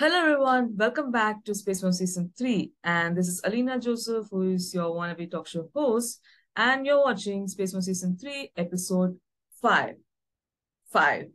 Hello, 0.00 0.18
everyone. 0.18 0.74
Welcome 0.78 1.12
back 1.12 1.44
to 1.44 1.54
Space 1.54 1.82
One 1.82 1.92
Season 1.92 2.32
3. 2.38 2.72
And 2.84 3.14
this 3.14 3.28
is 3.28 3.42
Alina 3.44 3.78
Joseph, 3.78 4.28
who 4.30 4.52
is 4.52 4.72
your 4.72 4.96
wannabe 4.96 5.30
talk 5.30 5.46
show 5.46 5.68
host. 5.74 6.22
And 6.56 6.86
you're 6.86 7.04
watching 7.04 7.46
Space 7.46 7.74
One 7.74 7.82
Season 7.82 8.16
3, 8.16 8.50
Episode 8.56 9.18
5. 9.60 9.96
5. 10.90 11.26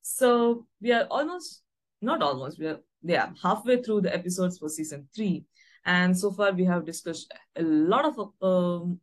So 0.00 0.66
we 0.80 0.92
are 0.92 1.06
almost, 1.10 1.60
not 2.00 2.22
almost, 2.22 2.58
we 2.58 2.68
are 2.68 2.80
yeah, 3.02 3.28
halfway 3.42 3.82
through 3.82 4.00
the 4.00 4.14
episodes 4.14 4.56
for 4.56 4.70
Season 4.70 5.06
3. 5.14 5.44
And 5.84 6.18
so 6.18 6.30
far, 6.30 6.52
we 6.52 6.64
have 6.64 6.86
discussed 6.86 7.30
a 7.56 7.62
lot 7.62 8.06
of 8.06 8.32
um, 8.40 9.00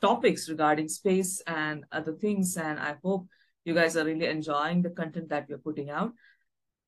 topics 0.00 0.48
regarding 0.48 0.86
space 0.86 1.42
and 1.48 1.86
other 1.90 2.12
things. 2.12 2.56
And 2.56 2.78
I 2.78 2.94
hope 3.02 3.26
you 3.64 3.74
guys 3.74 3.96
are 3.96 4.04
really 4.04 4.26
enjoying 4.26 4.82
the 4.82 4.90
content 4.90 5.28
that 5.30 5.46
we're 5.48 5.58
putting 5.58 5.90
out. 5.90 6.12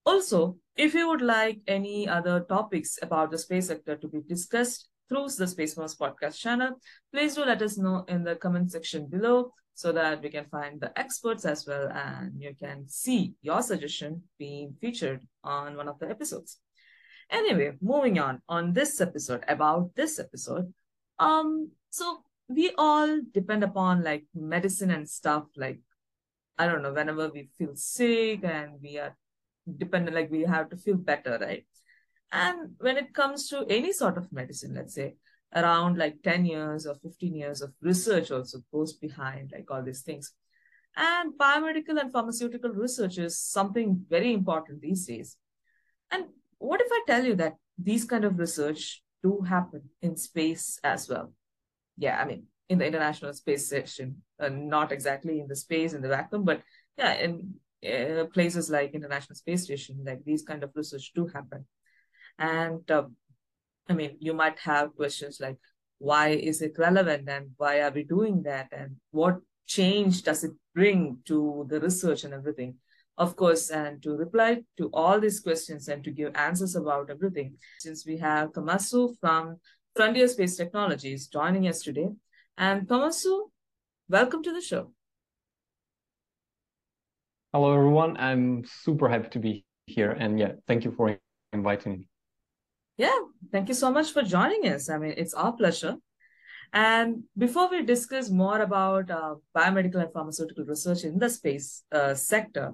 Also, 0.05 0.57
if 0.77 0.95
you 0.95 1.09
would 1.09 1.23
like 1.23 1.61
any 1.67 2.09
other 2.09 2.41
topics 2.41 2.99
about 3.03 3.31
the 3.31 3.39
space 3.39 3.69
sector 3.69 3.97
to 3.97 4.09
be 4.09 4.21
discussed 4.27 4.89
through 5.09 5.29
the 5.37 5.47
Space 5.47 5.75
Smurfs 5.75 5.97
podcast 5.97 6.39
channel, 6.39 6.81
please 7.13 7.35
do 7.35 7.45
let 7.45 7.63
us 7.63 7.77
know 7.79 8.05
in 8.09 8.25
the 8.25 8.37
comment 8.37 8.73
section 8.73 9.07
below 9.07 9.53
so 9.75 9.93
that 9.93 10.23
we 10.23 10.29
can 10.29 10.47
find 10.47 10.81
the 10.81 10.97
experts 10.99 11.45
as 11.45 11.67
well 11.67 11.89
and 11.89 12.41
you 12.41 12.55
can 12.59 12.89
see 12.89 13.35
your 13.43 13.63
suggestion 13.63 14.23
being 14.39 14.75
featured 14.81 15.27
on 15.45 15.77
one 15.77 15.89
of 15.89 15.99
the 15.99 16.09
episodes. 16.09 16.59
Anyway, 17.31 17.73
moving 17.81 18.19
on 18.19 18.43
on 18.49 18.73
this 18.73 19.01
episode 19.01 19.45
about 19.49 19.95
this 19.95 20.19
episode. 20.19 20.73
Um, 21.19 21.71
so 21.91 22.25
we 22.49 22.73
all 22.77 23.21
depend 23.33 23.65
upon 23.65 24.03
like 24.03 24.25
medicine 24.35 24.91
and 24.91 25.09
stuff 25.09 25.45
like 25.57 25.81
I 26.59 26.67
don't 26.67 26.83
know, 26.83 26.93
whenever 26.93 27.29
we 27.29 27.49
feel 27.57 27.75
sick 27.75 28.45
and 28.45 28.75
we 28.83 28.99
are 28.99 29.17
dependent, 29.79 30.17
like 30.17 30.31
we 30.31 30.43
have 30.43 30.71
to 30.71 30.77
feel 30.77 30.97
better, 30.97 31.39
right? 31.41 31.65
And 32.31 32.73
when 32.79 32.97
it 32.97 33.13
comes 33.13 33.49
to 33.49 33.67
any 33.69 33.93
sort 33.93 34.17
of 34.17 34.33
medicine, 34.33 34.75
let's 34.75 34.95
say 34.95 35.17
around 35.55 35.99
like 35.99 36.23
10 36.23 36.47
years 36.47 36.87
or 36.87 36.95
15 36.95 37.35
years 37.35 37.61
of 37.61 37.73
research 37.83 38.31
also 38.31 38.59
goes 38.73 38.95
behind 38.95 39.53
like 39.53 39.71
all 39.71 39.83
these 39.83 40.03
things. 40.03 40.33
And 40.97 41.33
biomedical 41.39 42.01
and 42.01 42.13
pharmaceutical 42.13 42.71
research 42.71 43.19
is 43.19 43.39
something 43.39 44.05
very 44.09 44.33
important 44.33 44.81
these 44.81 45.07
days. 45.07 45.37
And 46.11 46.25
what 46.59 46.81
if 46.81 46.89
I 46.91 47.03
tell 47.07 47.25
you 47.25 47.35
that 47.37 47.57
these 47.79 48.05
kind 48.05 48.25
of 48.25 48.39
research 48.39 49.03
do 49.23 49.41
happen 49.41 49.83
in 50.01 50.17
space 50.17 50.79
as 50.85 51.09
well? 51.09 51.33
Yeah, 51.97 52.21
I 52.21 52.25
mean, 52.25 52.45
in 52.69 52.79
the 52.79 52.87
International 52.87 53.33
Space 53.33 53.67
Station, 53.67 54.23
uh, 54.41 54.49
not 54.49 54.93
exactly 54.93 55.41
in 55.41 55.49
the 55.49 55.57
space, 55.57 55.93
in 55.93 56.03
the 56.03 56.09
vacuum, 56.09 56.45
but 56.45 56.63
yeah, 56.97 57.15
in 57.15 57.55
uh, 57.85 58.25
places 58.33 58.71
like 58.71 58.95
International 58.95 59.35
Space 59.35 59.65
Station, 59.65 60.03
like 60.05 60.25
these 60.25 60.43
kind 60.43 60.63
of 60.63 60.71
research 60.75 61.13
do 61.15 61.27
happen. 61.27 61.67
And 62.39 62.89
uh, 62.91 63.05
I 63.89 63.95
mean, 63.95 64.17
you 64.21 64.35
might 64.35 64.59
have 64.61 64.95
questions 64.95 65.39
like, 65.41 65.57
why 65.99 66.29
is 66.29 66.63
it 66.63 66.79
relevant 66.79 67.29
and 67.29 67.51
why 67.57 67.81
are 67.81 67.91
we 67.91 68.03
doing 68.03 68.43
that 68.43 68.69
and 68.73 68.97
what 69.11 69.39
change 69.67 70.23
does 70.23 70.43
it 70.45 70.53
bring 70.75 71.19
to 71.27 71.67
the 71.69 71.81
research 71.81 72.25
and 72.25 72.35
everything? 72.35 72.77
Of 73.19 73.37
course, 73.37 73.71
and 73.71 74.03
to 74.03 74.17
reply 74.17 74.63
to 74.79 74.89
all 74.93 75.21
these 75.21 75.41
questions 75.41 75.89
and 75.89 76.03
to 76.03 76.11
give 76.11 76.35
answers 76.35 76.75
about 76.77 77.11
everything, 77.11 77.57
since 77.79 78.07
we 78.07 78.17
have 78.17 78.53
Tommaso 78.53 79.15
from 79.21 79.59
Frontier 79.95 80.29
Space 80.29 80.57
Technologies 80.57 81.29
joining 81.29 81.69
us 81.69 81.83
today. 81.83 82.09
And 82.57 82.89
Tommaso, 82.89 83.53
welcome 84.09 84.43
to 84.43 84.53
the 84.53 84.63
show. 84.63 84.93
Hello, 87.55 87.75
everyone. 87.75 88.17
I'm 88.17 88.65
super 88.65 89.11
happy 89.11 89.29
to 89.29 89.39
be 89.39 89.67
here. 89.85 90.13
And 90.13 90.39
yeah, 90.39 90.53
thank 90.67 90.85
you 90.85 90.91
for 90.91 91.19
inviting 91.53 91.93
me. 91.93 92.09
Yeah, 92.97 93.19
thank 93.51 93.69
you 93.69 93.75
so 93.75 93.91
much 93.91 94.13
for 94.13 94.23
joining 94.23 94.69
us. 94.69 94.89
I 94.89 94.97
mean, 94.97 95.13
it's 95.19 95.35
our 95.35 95.53
pleasure. 95.53 95.97
And 96.73 97.25
before 97.37 97.69
we 97.69 97.83
discuss 97.83 98.31
more 98.31 98.63
about 98.63 99.11
uh, 99.11 99.35
biomedical 99.55 100.01
and 100.01 100.11
pharmaceutical 100.15 100.65
research 100.65 101.05
in 101.05 101.19
the 101.19 101.29
space 101.29 101.83
uh, 101.93 102.15
sector, 102.15 102.73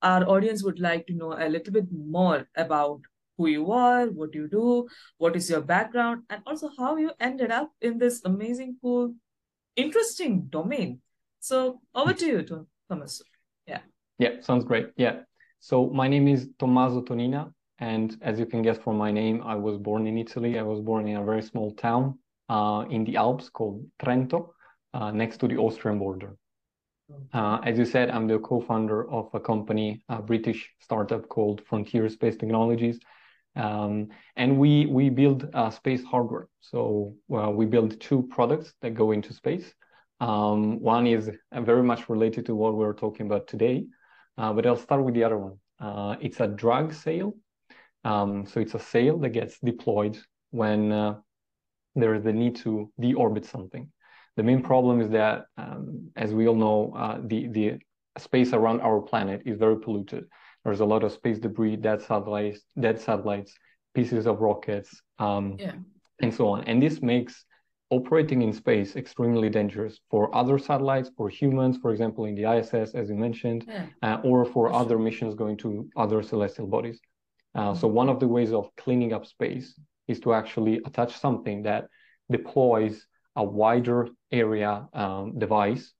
our 0.00 0.24
audience 0.26 0.64
would 0.64 0.80
like 0.80 1.06
to 1.08 1.12
know 1.12 1.34
a 1.34 1.46
little 1.46 1.74
bit 1.74 1.88
more 1.92 2.48
about 2.56 3.00
who 3.36 3.48
you 3.48 3.72
are, 3.72 4.06
what 4.06 4.34
you 4.34 4.48
do, 4.48 4.88
what 5.18 5.36
is 5.36 5.50
your 5.50 5.60
background, 5.60 6.22
and 6.30 6.40
also 6.46 6.70
how 6.78 6.96
you 6.96 7.10
ended 7.20 7.50
up 7.50 7.70
in 7.82 7.98
this 7.98 8.22
amazing, 8.24 8.78
cool, 8.80 9.14
interesting 9.76 10.46
domain. 10.48 11.02
So 11.40 11.82
over 11.94 12.14
to 12.14 12.26
you, 12.26 12.66
Thomas. 12.88 13.20
Yeah. 13.66 13.80
Yeah, 14.18 14.40
sounds 14.40 14.64
great. 14.64 14.88
Yeah. 14.96 15.20
So 15.60 15.88
my 15.90 16.08
name 16.08 16.28
is 16.28 16.48
Tommaso 16.58 17.02
Tonina. 17.02 17.52
And 17.78 18.16
as 18.22 18.38
you 18.38 18.46
can 18.46 18.62
guess 18.62 18.78
from 18.78 18.96
my 18.96 19.10
name, 19.10 19.42
I 19.44 19.56
was 19.56 19.78
born 19.78 20.06
in 20.06 20.16
Italy. 20.16 20.58
I 20.58 20.62
was 20.62 20.80
born 20.80 21.08
in 21.08 21.16
a 21.16 21.24
very 21.24 21.42
small 21.42 21.72
town 21.72 22.18
uh, 22.48 22.84
in 22.88 23.04
the 23.04 23.16
Alps 23.16 23.48
called 23.48 23.84
Trento, 23.98 24.50
uh, 24.92 25.10
next 25.10 25.38
to 25.38 25.48
the 25.48 25.56
Austrian 25.56 25.98
border. 25.98 26.36
Uh, 27.32 27.58
as 27.64 27.76
you 27.76 27.84
said, 27.84 28.10
I'm 28.10 28.26
the 28.26 28.38
co-founder 28.38 29.10
of 29.10 29.28
a 29.34 29.40
company, 29.40 30.04
a 30.08 30.22
British 30.22 30.70
startup 30.80 31.28
called 31.28 31.62
Frontier 31.66 32.08
Space 32.08 32.36
Technologies. 32.36 32.98
Um, 33.56 34.08
and 34.36 34.58
we 34.58 34.86
we 34.86 35.10
build 35.10 35.48
uh, 35.54 35.70
space 35.70 36.02
hardware. 36.04 36.48
So 36.60 37.14
well, 37.28 37.52
we 37.52 37.66
build 37.66 38.00
two 38.00 38.22
products 38.30 38.74
that 38.82 38.94
go 38.94 39.12
into 39.12 39.32
space. 39.32 39.74
Um, 40.20 40.80
one 40.80 41.06
is 41.06 41.30
very 41.52 41.82
much 41.82 42.08
related 42.08 42.46
to 42.46 42.54
what 42.54 42.74
we're 42.74 42.94
talking 42.94 43.26
about 43.26 43.46
today, 43.46 43.86
uh, 44.38 44.52
but 44.52 44.66
I'll 44.66 44.76
start 44.76 45.04
with 45.04 45.14
the 45.14 45.24
other 45.24 45.38
one. 45.38 45.58
Uh, 45.80 46.16
it's 46.20 46.40
a 46.40 46.46
drag 46.46 46.92
sail. 46.92 47.34
Um, 48.04 48.46
so 48.46 48.60
it's 48.60 48.74
a 48.74 48.78
sail 48.78 49.18
that 49.18 49.30
gets 49.30 49.58
deployed 49.60 50.18
when 50.50 50.92
uh, 50.92 51.16
there 51.94 52.14
is 52.14 52.22
the 52.22 52.32
need 52.32 52.56
to 52.56 52.92
deorbit 53.00 53.46
something. 53.46 53.90
The 54.36 54.42
main 54.42 54.62
problem 54.62 55.00
is 55.00 55.10
that, 55.10 55.46
um, 55.56 56.10
as 56.16 56.34
we 56.34 56.48
all 56.48 56.56
know, 56.56 56.92
uh, 56.96 57.20
the, 57.24 57.48
the 57.48 57.78
space 58.18 58.52
around 58.52 58.80
our 58.80 59.00
planet 59.00 59.42
is 59.46 59.58
very 59.58 59.78
polluted. 59.78 60.24
There's 60.64 60.80
a 60.80 60.84
lot 60.84 61.04
of 61.04 61.12
space 61.12 61.38
debris, 61.38 61.76
dead 61.76 62.02
satellites, 62.02 62.60
dead 62.78 63.00
satellites, 63.00 63.54
pieces 63.94 64.26
of 64.26 64.40
rockets, 64.40 65.00
um, 65.18 65.56
yeah. 65.58 65.74
and 66.20 66.34
so 66.34 66.48
on. 66.48 66.64
And 66.64 66.82
this 66.82 67.00
makes 67.00 67.44
operating 67.90 68.42
in 68.42 68.52
space 68.52 68.96
extremely 68.96 69.48
dangerous 69.48 70.00
for 70.10 70.34
other 70.34 70.58
satellites, 70.58 71.10
for 71.16 71.28
humans, 71.28 71.76
for 71.80 71.90
example, 71.92 72.24
in 72.24 72.34
the 72.34 72.44
ISS, 72.50 72.94
as 72.94 73.08
you 73.08 73.14
mentioned, 73.14 73.64
yeah. 73.68 73.86
uh, 74.02 74.20
or 74.24 74.44
for 74.44 74.72
other 74.72 74.98
missions 74.98 75.34
going 75.34 75.56
to 75.58 75.88
other 75.96 76.22
celestial 76.22 76.66
bodies. 76.66 77.00
Uh, 77.54 77.60
mm-hmm. 77.60 77.80
So 77.80 77.88
one 77.88 78.08
of 78.08 78.20
the 78.20 78.28
ways 78.28 78.52
of 78.52 78.70
cleaning 78.76 79.12
up 79.12 79.26
space 79.26 79.78
is 80.08 80.20
to 80.20 80.34
actually 80.34 80.80
attach 80.86 81.18
something 81.18 81.62
that 81.62 81.88
deploys 82.30 83.06
a 83.36 83.44
wider 83.44 84.08
area 84.32 84.86
um, 84.92 85.38
device, 85.38 85.92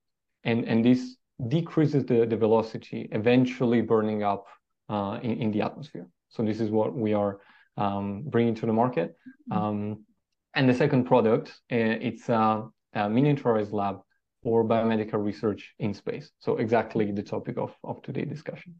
and 0.43 0.65
and 0.65 0.83
this 0.83 1.17
decreases 1.47 2.05
the, 2.05 2.25
the 2.25 2.37
velocity, 2.37 3.09
eventually 3.11 3.81
burning 3.81 4.23
up 4.23 4.45
uh, 4.89 5.19
in, 5.21 5.41
in 5.41 5.51
the 5.51 5.61
atmosphere. 5.61 6.07
So 6.29 6.43
this 6.43 6.59
is 6.61 6.69
what 6.69 6.95
we 6.95 7.13
are 7.13 7.39
um, 7.77 8.23
bringing 8.25 8.55
to 8.55 8.65
the 8.65 8.73
market. 8.73 9.15
Mm-hmm. 9.51 9.61
Um, 9.61 10.05
and 10.55 10.69
the 10.69 10.73
second 10.73 11.05
product, 11.05 11.49
uh, 11.71 11.99
it's 12.09 12.29
a, 12.29 12.67
a 12.93 12.99
miniaturized 12.99 13.73
lab 13.73 13.99
for 14.41 14.63
biomedical 14.63 15.23
research 15.23 15.73
in 15.79 15.93
space. 15.93 16.31
So 16.39 16.57
exactly 16.57 17.11
the 17.11 17.23
topic 17.23 17.57
of, 17.57 17.73
of 17.83 18.01
today's 18.01 18.29
discussion. 18.29 18.75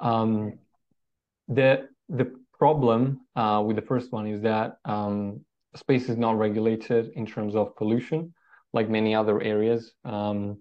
Um, 0.00 0.58
the, 1.48 1.88
the 2.08 2.34
problem 2.58 3.20
uh, 3.36 3.62
with 3.64 3.76
the 3.76 3.82
first 3.82 4.10
one 4.10 4.26
is 4.26 4.40
that 4.42 4.78
um, 4.84 5.44
space 5.76 6.08
is 6.08 6.16
not 6.16 6.38
regulated 6.38 7.12
in 7.14 7.26
terms 7.26 7.54
of 7.54 7.76
pollution, 7.76 8.34
like 8.72 8.88
many 8.88 9.14
other 9.14 9.40
areas. 9.40 9.92
Um, 10.04 10.58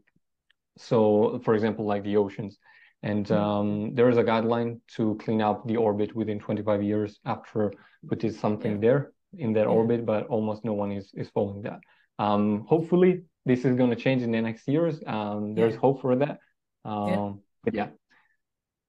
so, 0.77 1.41
for 1.43 1.55
example, 1.55 1.85
like 1.85 2.03
the 2.03 2.17
oceans. 2.17 2.57
And 3.01 3.25
mm-hmm. 3.25 3.41
um, 3.41 3.95
there 3.95 4.09
is 4.09 4.17
a 4.17 4.23
guideline 4.23 4.81
to 4.95 5.17
clean 5.23 5.41
up 5.41 5.65
the 5.65 5.77
orbit 5.77 6.15
within 6.15 6.39
25 6.39 6.83
years 6.83 7.19
after 7.25 7.73
putting 8.07 8.31
something 8.31 8.73
yeah. 8.73 8.79
there 8.79 9.11
in 9.37 9.53
that 9.53 9.61
yeah. 9.61 9.77
orbit, 9.77 10.05
but 10.05 10.27
almost 10.27 10.65
no 10.65 10.73
one 10.73 10.91
is 10.91 11.11
is 11.13 11.29
following 11.29 11.61
that. 11.63 11.79
Um, 12.17 12.65
hopefully, 12.67 13.23
this 13.45 13.65
is 13.65 13.75
going 13.75 13.89
to 13.89 13.95
change 13.95 14.21
in 14.21 14.31
the 14.31 14.41
next 14.41 14.67
years. 14.67 15.01
Um, 15.05 15.55
there's 15.55 15.73
yeah. 15.73 15.79
hope 15.79 16.01
for 16.01 16.15
that. 16.15 16.39
Um, 16.85 17.41
but 17.63 17.73
yeah, 17.73 17.89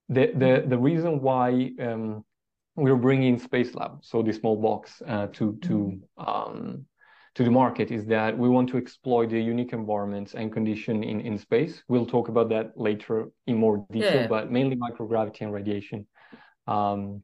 the 0.09 0.33
the 0.35 0.65
the 0.67 0.79
reason 0.79 1.21
why 1.21 1.71
um, 1.81 2.25
we're 2.77 2.97
bringing 2.97 3.39
Space 3.39 3.75
Lab, 3.75 3.99
so 4.03 4.23
the 4.23 4.33
small 4.33 4.57
box, 4.57 5.03
uh, 5.07 5.27
to 5.29 5.59
to 5.63 5.69
mm-hmm. 5.69 6.29
um, 6.29 6.87
to 7.35 7.45
the 7.45 7.51
market 7.51 7.91
is 7.91 8.07
that 8.07 8.37
we 8.37 8.49
want 8.49 8.69
to 8.71 8.77
exploit 8.77 9.31
the 9.31 9.41
unique 9.41 9.73
environments 9.73 10.35
and 10.35 10.53
condition 10.53 11.05
in, 11.05 11.21
in 11.21 11.39
space. 11.39 11.83
We'll 11.89 12.07
talk 12.07 12.29
about 12.29 12.49
that 12.49 12.73
later 12.77 13.29
in 13.47 13.57
more 13.57 13.87
detail, 13.93 14.23
yeah. 14.23 14.27
but 14.27 14.51
mainly 14.51 14.77
microgravity 14.77 15.43
and 15.43 15.53
radiation. 15.53 16.07
Um, 16.67 17.23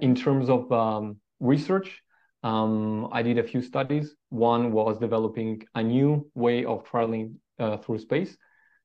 in 0.00 0.14
terms 0.14 0.48
of 0.48 0.70
um, 0.72 1.16
research, 1.42 2.02
um, 2.42 3.08
I 3.12 3.22
did 3.22 3.38
a 3.38 3.42
few 3.42 3.62
studies. 3.62 4.14
One 4.30 4.72
was 4.72 4.98
developing 4.98 5.62
a 5.74 5.82
new 5.82 6.30
way 6.34 6.64
of 6.64 6.84
traveling 6.84 7.38
uh, 7.58 7.76
through 7.76 7.98
space. 7.98 8.36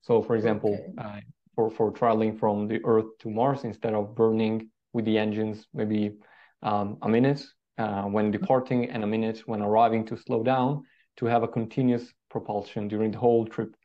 So, 0.02 0.22
for 0.22 0.36
example, 0.36 0.74
okay. 0.74 1.18
uh, 1.18 1.20
for, 1.56 1.72
for 1.72 1.92
traveling 1.92 2.38
from 2.38 2.68
the 2.68 2.80
Earth 2.86 3.18
to 3.20 3.30
Mars, 3.30 3.64
instead 3.64 3.94
of 3.94 4.16
burning 4.16 4.70
with 4.94 5.06
the 5.06 5.18
engines, 5.18 5.66
maybe 5.74 6.18
um, 6.62 6.98
a 7.02 7.10
minute 7.10 7.44
uh, 7.78 8.04
when 8.04 8.32
departing 8.32 8.90
and 8.90 9.04
a 9.04 9.08
minute 9.08 9.40
when 9.46 9.62
arriving 9.62 10.06
to 10.06 10.18
slow 10.18 10.44
down 10.44 10.84
to 11.18 11.26
have 11.26 11.44
a 11.44 11.48
continuous 11.48 12.14
propulsion 12.30 12.88
during 12.88 13.12
the 13.12 13.18
whole 13.18 13.46
trip, 13.46 13.76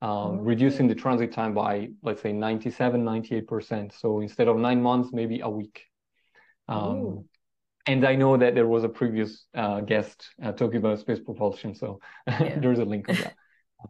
um, 0.00 0.10
okay. 0.10 0.40
reducing 0.42 0.88
the 0.88 0.94
transit 0.94 1.32
time 1.32 1.52
by, 1.52 1.88
let's 2.02 2.22
say, 2.22 2.32
97, 2.32 3.04
98%. 3.04 3.92
So 3.98 4.20
instead 4.20 4.48
of 4.48 4.56
nine 4.56 4.82
months, 4.82 5.10
maybe 5.12 5.40
a 5.40 5.48
week. 5.48 5.82
Um, 6.66 7.24
and 7.88 8.04
I 8.04 8.14
know 8.16 8.36
that 8.36 8.54
there 8.54 8.66
was 8.66 8.84
a 8.84 8.88
previous 8.88 9.46
uh, 9.54 9.80
guest 9.80 10.28
uh, 10.42 10.52
talking 10.52 10.76
about 10.76 10.98
space 10.98 11.20
propulsion, 11.20 11.74
so 11.74 12.00
yeah. 12.28 12.58
there's 12.58 12.78
a 12.78 12.84
link 12.84 13.08
on 13.08 13.14
that. 13.16 13.34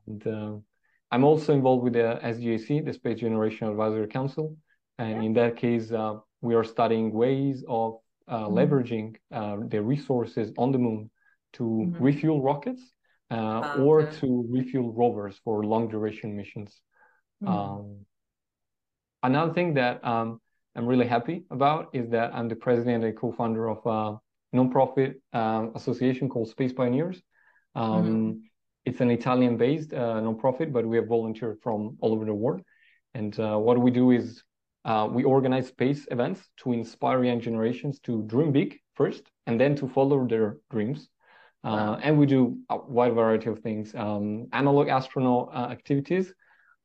and 0.06 0.26
uh, 0.26 0.56
I'm 1.10 1.24
also 1.24 1.52
involved 1.52 1.82
with 1.82 1.94
the 1.94 2.20
SGAC, 2.22 2.84
the 2.84 2.92
Space 2.92 3.18
Generation 3.18 3.68
Advisory 3.68 4.06
Council, 4.06 4.56
and 4.98 5.16
yeah. 5.16 5.22
in 5.22 5.32
that 5.34 5.56
case, 5.56 5.90
uh, 5.90 6.14
we 6.40 6.54
are 6.54 6.62
studying 6.62 7.12
ways 7.12 7.64
of 7.68 7.98
uh, 8.28 8.44
mm-hmm. 8.44 8.58
leveraging 8.58 9.16
uh, 9.32 9.56
the 9.66 9.82
resources 9.82 10.52
on 10.56 10.70
the 10.70 10.78
moon 10.78 11.10
to 11.54 11.64
mm-hmm. 11.64 12.02
refuel 12.02 12.40
rockets 12.40 12.82
uh, 13.32 13.74
oh, 13.76 13.82
or 13.82 14.06
to 14.20 14.46
refuel 14.48 14.92
rovers 14.92 15.40
for 15.42 15.64
long 15.64 15.88
duration 15.88 16.36
missions. 16.36 16.80
Mm-hmm. 17.42 17.52
Um, 17.52 17.96
another 19.24 19.52
thing 19.54 19.74
that 19.74 20.04
um, 20.06 20.40
I'm 20.78 20.86
really 20.86 21.08
happy 21.08 21.42
about 21.50 21.88
is 21.92 22.08
that 22.10 22.32
I'm 22.32 22.48
the 22.48 22.54
president 22.54 23.02
and 23.02 23.16
co-founder 23.16 23.68
of 23.68 23.80
a 23.84 24.56
nonprofit 24.56 25.16
uh, 25.32 25.66
association 25.74 26.28
called 26.28 26.48
Space 26.48 26.72
Pioneers. 26.72 27.20
Um, 27.74 28.04
mm-hmm. 28.04 28.38
It's 28.84 29.00
an 29.00 29.10
Italian-based 29.10 29.92
uh, 29.92 30.20
nonprofit, 30.26 30.72
but 30.72 30.86
we 30.86 30.96
have 30.96 31.08
volunteers 31.08 31.58
from 31.64 31.98
all 32.00 32.12
over 32.12 32.24
the 32.24 32.32
world. 32.32 32.62
And 33.12 33.38
uh, 33.40 33.58
what 33.58 33.76
we 33.76 33.90
do 33.90 34.12
is 34.12 34.44
uh, 34.84 35.08
we 35.10 35.24
organize 35.24 35.66
space 35.66 36.06
events 36.12 36.48
to 36.58 36.72
inspire 36.72 37.24
young 37.24 37.40
generations 37.40 37.98
to 38.04 38.22
dream 38.22 38.52
big 38.52 38.78
first, 38.94 39.24
and 39.48 39.60
then 39.60 39.74
to 39.80 39.88
follow 39.88 40.28
their 40.28 40.58
dreams. 40.70 41.08
Uh, 41.64 41.70
wow. 41.70 41.98
And 42.00 42.16
we 42.16 42.26
do 42.26 42.58
a 42.70 42.76
wide 42.78 43.14
variety 43.14 43.50
of 43.50 43.58
things: 43.58 43.96
um, 43.96 44.46
analog 44.52 44.86
astronaut 44.88 45.50
uh, 45.52 45.72
activities. 45.72 46.32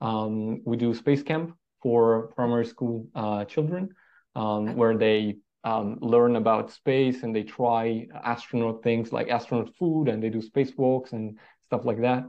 Um, 0.02 0.62
we 0.66 0.78
do 0.78 0.96
space 0.96 1.22
camp 1.22 1.56
for 1.84 2.32
primary 2.36 2.66
school 2.66 3.06
uh, 3.14 3.46
children, 3.46 3.90
um, 4.36 4.76
where 4.76 4.98
they 4.98 5.38
um, 5.64 5.98
learn 6.02 6.36
about 6.38 6.72
space 6.72 7.24
and 7.24 7.36
they 7.36 7.44
try 7.44 8.08
astronaut 8.24 8.82
things 8.82 9.14
like 9.14 9.30
astronaut 9.30 9.70
food, 9.78 10.08
and 10.08 10.24
they 10.24 10.30
do 10.30 10.42
spacewalks 10.42 11.12
and 11.12 11.38
stuff 11.66 11.86
like 11.86 12.02
that. 12.02 12.24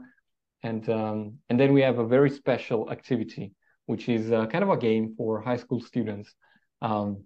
And 0.61 0.87
um, 0.89 1.39
and 1.49 1.59
then 1.59 1.73
we 1.73 1.81
have 1.81 1.99
a 1.99 2.05
very 2.05 2.29
special 2.29 2.91
activity 2.91 3.53
which 3.85 4.09
is 4.09 4.31
uh, 4.31 4.45
kind 4.47 4.63
of 4.63 4.69
a 4.69 4.77
game 4.77 5.13
for 5.17 5.41
high 5.41 5.57
school 5.57 5.79
students 5.79 6.33
um, 6.81 7.23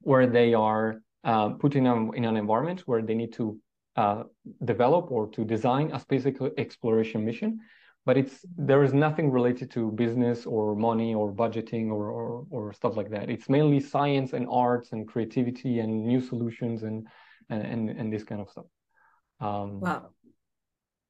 where 0.00 0.26
they 0.26 0.54
are 0.54 1.02
uh, 1.24 1.50
put 1.50 1.74
in, 1.74 1.86
a, 1.86 2.12
in 2.12 2.24
an 2.24 2.36
environment 2.36 2.82
where 2.86 3.02
they 3.02 3.14
need 3.14 3.32
to 3.32 3.58
uh, 3.96 4.22
develop 4.64 5.10
or 5.10 5.28
to 5.28 5.44
design 5.44 5.90
a 5.92 6.00
space 6.00 6.26
exploration 6.58 7.24
mission 7.24 7.58
but 8.06 8.16
it's 8.16 8.44
there 8.56 8.82
is 8.84 8.94
nothing 8.94 9.30
related 9.30 9.70
to 9.72 9.90
business 9.90 10.46
or 10.46 10.76
money 10.76 11.14
or 11.14 11.32
budgeting 11.32 11.90
or, 11.90 12.08
or, 12.10 12.46
or 12.50 12.72
stuff 12.72 12.96
like 12.96 13.10
that. 13.10 13.28
It's 13.28 13.48
mainly 13.48 13.80
science 13.80 14.32
and 14.32 14.46
arts 14.48 14.92
and 14.92 15.06
creativity 15.06 15.80
and 15.80 16.06
new 16.06 16.20
solutions 16.20 16.84
and 16.84 17.06
and 17.50 17.90
and, 17.90 18.12
this 18.12 18.24
kind 18.24 18.40
of 18.40 18.48
stuff. 18.48 18.64
Um, 19.40 19.80
wow. 19.80 20.08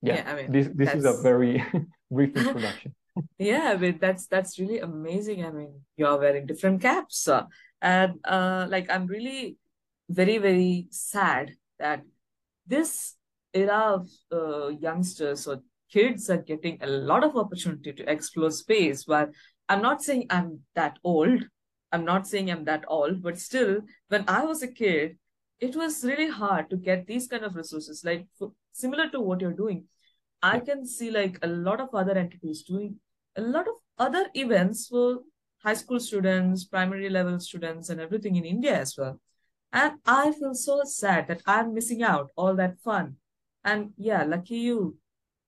yeah, 0.02 0.16
yeah 0.16 0.32
I 0.32 0.34
mean, 0.36 0.52
this 0.52 0.68
this 0.74 0.88
that's... 0.88 0.98
is 0.98 1.04
a 1.04 1.22
very 1.22 1.64
brief 2.10 2.36
introduction. 2.36 2.94
Yeah 3.38 3.72
I 3.74 3.76
mean, 3.76 3.98
that's 4.00 4.26
that's 4.26 4.58
really 4.58 4.80
amazing. 4.80 5.44
I 5.44 5.50
mean 5.50 5.82
you're 5.96 6.18
wearing 6.18 6.46
different 6.46 6.80
caps 6.82 7.28
uh, 7.28 7.44
and 7.82 8.18
uh, 8.24 8.66
like 8.68 8.90
i'm 8.90 9.06
really 9.06 9.56
very 10.08 10.38
very 10.38 10.86
sad 10.90 11.52
that 11.78 12.02
this 12.66 13.14
era 13.52 13.96
of 13.98 14.08
uh, 14.32 14.68
youngsters 14.68 15.46
or 15.46 15.60
kids 15.92 16.28
are 16.30 16.42
getting 16.42 16.78
a 16.82 16.86
lot 16.86 17.24
of 17.24 17.36
opportunity 17.36 17.92
to 17.92 18.10
explore 18.10 18.50
space 18.50 19.06
while 19.06 19.28
i'm 19.68 19.82
not 19.82 20.02
saying 20.02 20.26
i'm 20.30 20.60
that 20.74 20.98
old 21.04 21.44
i'm 21.92 22.04
not 22.04 22.26
saying 22.26 22.50
i'm 22.50 22.64
that 22.64 22.84
old 22.88 23.22
but 23.22 23.38
still 23.38 23.80
when 24.08 24.24
i 24.28 24.44
was 24.44 24.62
a 24.62 24.68
kid 24.68 25.16
it 25.60 25.74
was 25.74 26.04
really 26.04 26.28
hard 26.28 26.68
to 26.68 26.76
get 26.76 27.06
these 27.06 27.26
kind 27.26 27.44
of 27.44 27.54
resources 27.54 28.02
like 28.04 28.26
for, 28.38 28.52
similar 28.72 29.08
to 29.08 29.20
what 29.20 29.40
you're 29.40 29.60
doing 29.64 29.84
i 30.42 30.58
can 30.58 30.86
see 30.86 31.10
like 31.10 31.38
a 31.42 31.46
lot 31.46 31.80
of 31.80 31.94
other 31.94 32.12
entities 32.12 32.62
doing 32.62 32.96
a 33.36 33.40
lot 33.40 33.66
of 33.68 33.74
other 33.98 34.26
events 34.34 34.88
for 34.88 35.20
high 35.66 35.74
school 35.74 35.98
students, 35.98 36.64
primary 36.64 37.10
level 37.10 37.40
students, 37.40 37.88
and 37.90 38.00
everything 38.00 38.36
in 38.36 38.44
India 38.44 38.78
as 38.78 38.96
well. 38.96 39.20
And 39.72 39.94
I 40.06 40.32
feel 40.32 40.54
so 40.54 40.82
sad 40.84 41.26
that 41.28 41.42
I'm 41.46 41.74
missing 41.74 42.02
out 42.02 42.30
all 42.36 42.54
that 42.54 42.78
fun. 42.80 43.16
And 43.64 43.90
yeah, 43.96 44.22
lucky 44.22 44.58
you, 44.58 44.96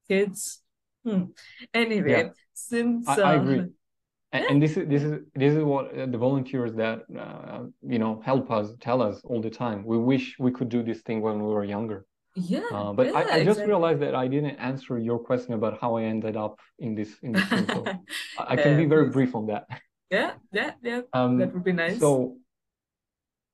kids. 0.08 0.62
Hmm. 1.04 1.24
Anyway, 1.72 2.10
yeah. 2.10 2.28
since 2.54 3.08
I, 3.08 3.20
I 3.20 3.34
agree. 3.34 3.58
And, 3.58 4.44
yeah. 4.44 4.50
and, 4.50 4.62
this 4.62 4.76
is 4.76 4.88
this 4.88 5.02
is 5.02 5.20
this 5.34 5.54
is 5.54 5.62
what 5.62 5.96
uh, 5.96 6.06
the 6.06 6.18
volunteers 6.18 6.74
that 6.74 7.02
uh, 7.18 7.64
you 7.82 7.98
know 7.98 8.20
help 8.24 8.50
us 8.50 8.72
tell 8.80 9.00
us 9.00 9.20
all 9.24 9.40
the 9.40 9.50
time. 9.50 9.84
We 9.84 9.98
wish 9.98 10.36
we 10.38 10.50
could 10.50 10.68
do 10.68 10.82
this 10.82 11.00
thing 11.00 11.22
when 11.22 11.42
we 11.42 11.52
were 11.52 11.64
younger. 11.64 12.04
Yeah. 12.34 12.60
Uh, 12.70 12.92
but 12.92 13.06
yeah, 13.06 13.12
I, 13.12 13.20
I 13.20 13.24
just 13.24 13.60
exactly. 13.60 13.66
realized 13.66 14.00
that 14.00 14.14
I 14.14 14.28
didn't 14.28 14.56
answer 14.56 14.98
your 14.98 15.18
question 15.18 15.54
about 15.54 15.80
how 15.80 15.96
I 15.96 16.02
ended 16.04 16.36
up 16.36 16.58
in 16.78 16.94
this 16.94 17.16
in 17.22 17.32
this 17.32 17.44
thing. 17.46 17.66
So 17.66 17.84
I 18.38 18.56
can 18.56 18.76
be 18.76 18.86
very 18.86 19.08
brief 19.08 19.34
on 19.34 19.46
that. 19.46 19.66
Yeah, 20.10 20.32
yeah, 20.52 20.72
yeah. 20.82 21.00
Um, 21.12 21.38
that 21.38 21.52
would 21.52 21.64
be 21.64 21.72
nice. 21.72 21.98
So 21.98 22.36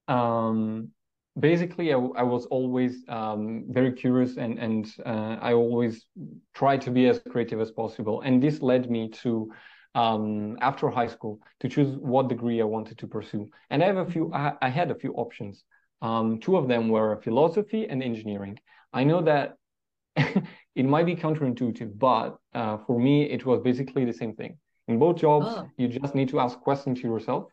um 0.07 0.91
basically 1.39 1.93
I, 1.93 1.97
I 1.97 2.23
was 2.23 2.47
always 2.47 3.05
um, 3.09 3.65
very 3.69 3.93
curious 3.93 4.37
and 4.37 4.59
and 4.59 4.93
uh, 5.05 5.37
I 5.41 5.53
always 5.53 6.07
tried 6.55 6.81
to 6.83 6.91
be 6.91 7.09
as 7.09 7.21
creative 7.31 7.61
as 7.61 7.71
possible 7.71 8.21
and 8.23 8.43
this 8.43 8.63
led 8.63 8.91
me 8.91 9.09
to 9.23 9.53
um, 9.95 10.57
after 10.61 10.89
high 10.91 11.07
school 11.07 11.41
to 11.61 11.69
choose 11.69 11.97
what 11.99 12.29
degree 12.29 12.61
I 12.61 12.65
wanted 12.65 12.99
to 12.99 13.07
pursue 13.07 13.49
and 13.71 13.83
I 13.83 13.87
have 13.87 13.97
a 13.97 14.11
few 14.11 14.33
I, 14.33 14.53
I 14.63 14.69
had 14.69 14.91
a 14.91 14.95
few 14.95 15.13
options 15.15 15.65
um, 16.05 16.39
two 16.39 16.57
of 16.57 16.69
them 16.69 16.91
were 16.91 17.17
philosophy 17.23 17.87
and 17.89 18.03
engineering. 18.03 18.59
I 18.93 19.05
know 19.05 19.23
that 19.23 19.57
it 20.17 20.85
might 20.85 21.07
be 21.07 21.17
counterintuitive, 21.17 21.99
but 21.99 22.37
uh, 22.55 22.77
for 22.87 23.01
me, 23.01 23.25
it 23.25 23.47
was 23.47 23.61
basically 23.61 24.05
the 24.05 24.13
same 24.13 24.35
thing. 24.35 24.59
In 24.87 24.99
both 24.99 25.17
jobs, 25.17 25.47
oh. 25.49 25.71
you 25.79 25.89
just 25.89 26.15
need 26.15 26.29
to 26.29 26.41
ask 26.41 26.61
questions 26.61 27.01
to 27.01 27.09
yourself 27.09 27.47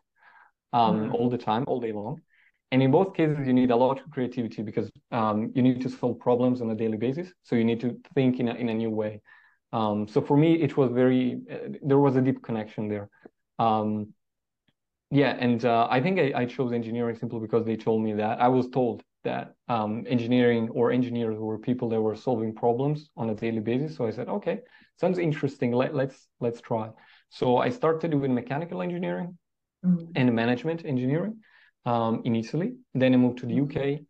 um, 0.74 1.08
mm. 1.08 1.14
all 1.14 1.30
the 1.30 1.38
time, 1.38 1.64
all 1.66 1.80
day 1.80 1.92
long. 1.92 2.20
And 2.72 2.82
in 2.82 2.90
both 2.90 3.14
cases, 3.14 3.46
you 3.46 3.52
need 3.52 3.70
a 3.70 3.76
lot 3.76 4.00
of 4.00 4.10
creativity 4.10 4.62
because 4.62 4.90
um, 5.12 5.52
you 5.54 5.62
need 5.62 5.82
to 5.82 5.90
solve 5.90 6.18
problems 6.18 6.62
on 6.62 6.70
a 6.70 6.74
daily 6.74 6.96
basis. 6.96 7.28
So 7.42 7.54
you 7.54 7.64
need 7.64 7.80
to 7.80 8.00
think 8.14 8.40
in 8.40 8.48
a, 8.48 8.54
in 8.54 8.70
a 8.70 8.74
new 8.74 8.88
way. 8.88 9.20
Um, 9.74 10.08
so 10.08 10.22
for 10.22 10.38
me, 10.38 10.54
it 10.54 10.74
was 10.74 10.90
very, 10.90 11.42
uh, 11.50 11.68
there 11.82 11.98
was 11.98 12.16
a 12.16 12.22
deep 12.22 12.42
connection 12.42 12.88
there. 12.88 13.10
Um, 13.58 14.14
yeah, 15.10 15.36
and 15.38 15.62
uh, 15.66 15.86
I 15.90 16.00
think 16.00 16.18
I, 16.18 16.32
I, 16.34 16.46
chose 16.46 16.72
engineering 16.72 17.16
simply 17.16 17.40
because 17.40 17.66
they 17.66 17.76
told 17.76 18.02
me 18.02 18.14
that. 18.14 18.40
I 18.40 18.48
was 18.48 18.70
told 18.70 19.02
that 19.24 19.54
um, 19.68 20.04
engineering 20.08 20.70
or 20.70 20.90
engineers 20.90 21.36
were 21.38 21.58
people 21.58 21.90
that 21.90 22.00
were 22.00 22.16
solving 22.16 22.54
problems 22.54 23.10
on 23.18 23.28
a 23.28 23.34
daily 23.34 23.60
basis. 23.60 23.94
So 23.96 24.06
I 24.06 24.10
said, 24.10 24.28
okay, 24.28 24.60
sounds 24.98 25.18
interesting. 25.18 25.72
Let, 25.72 25.94
let's 25.94 26.26
let's 26.40 26.62
try. 26.62 26.88
So 27.28 27.58
I 27.58 27.68
started 27.68 28.14
with 28.14 28.30
mechanical 28.30 28.80
engineering 28.80 29.36
mm-hmm. 29.84 30.06
and 30.16 30.34
management 30.34 30.86
engineering 30.86 31.36
um, 31.84 32.22
in 32.24 32.36
Italy. 32.36 32.74
Then 32.94 33.14
I 33.14 33.16
moved 33.16 33.38
to 33.38 33.46
the 33.46 33.60
UK 33.60 34.00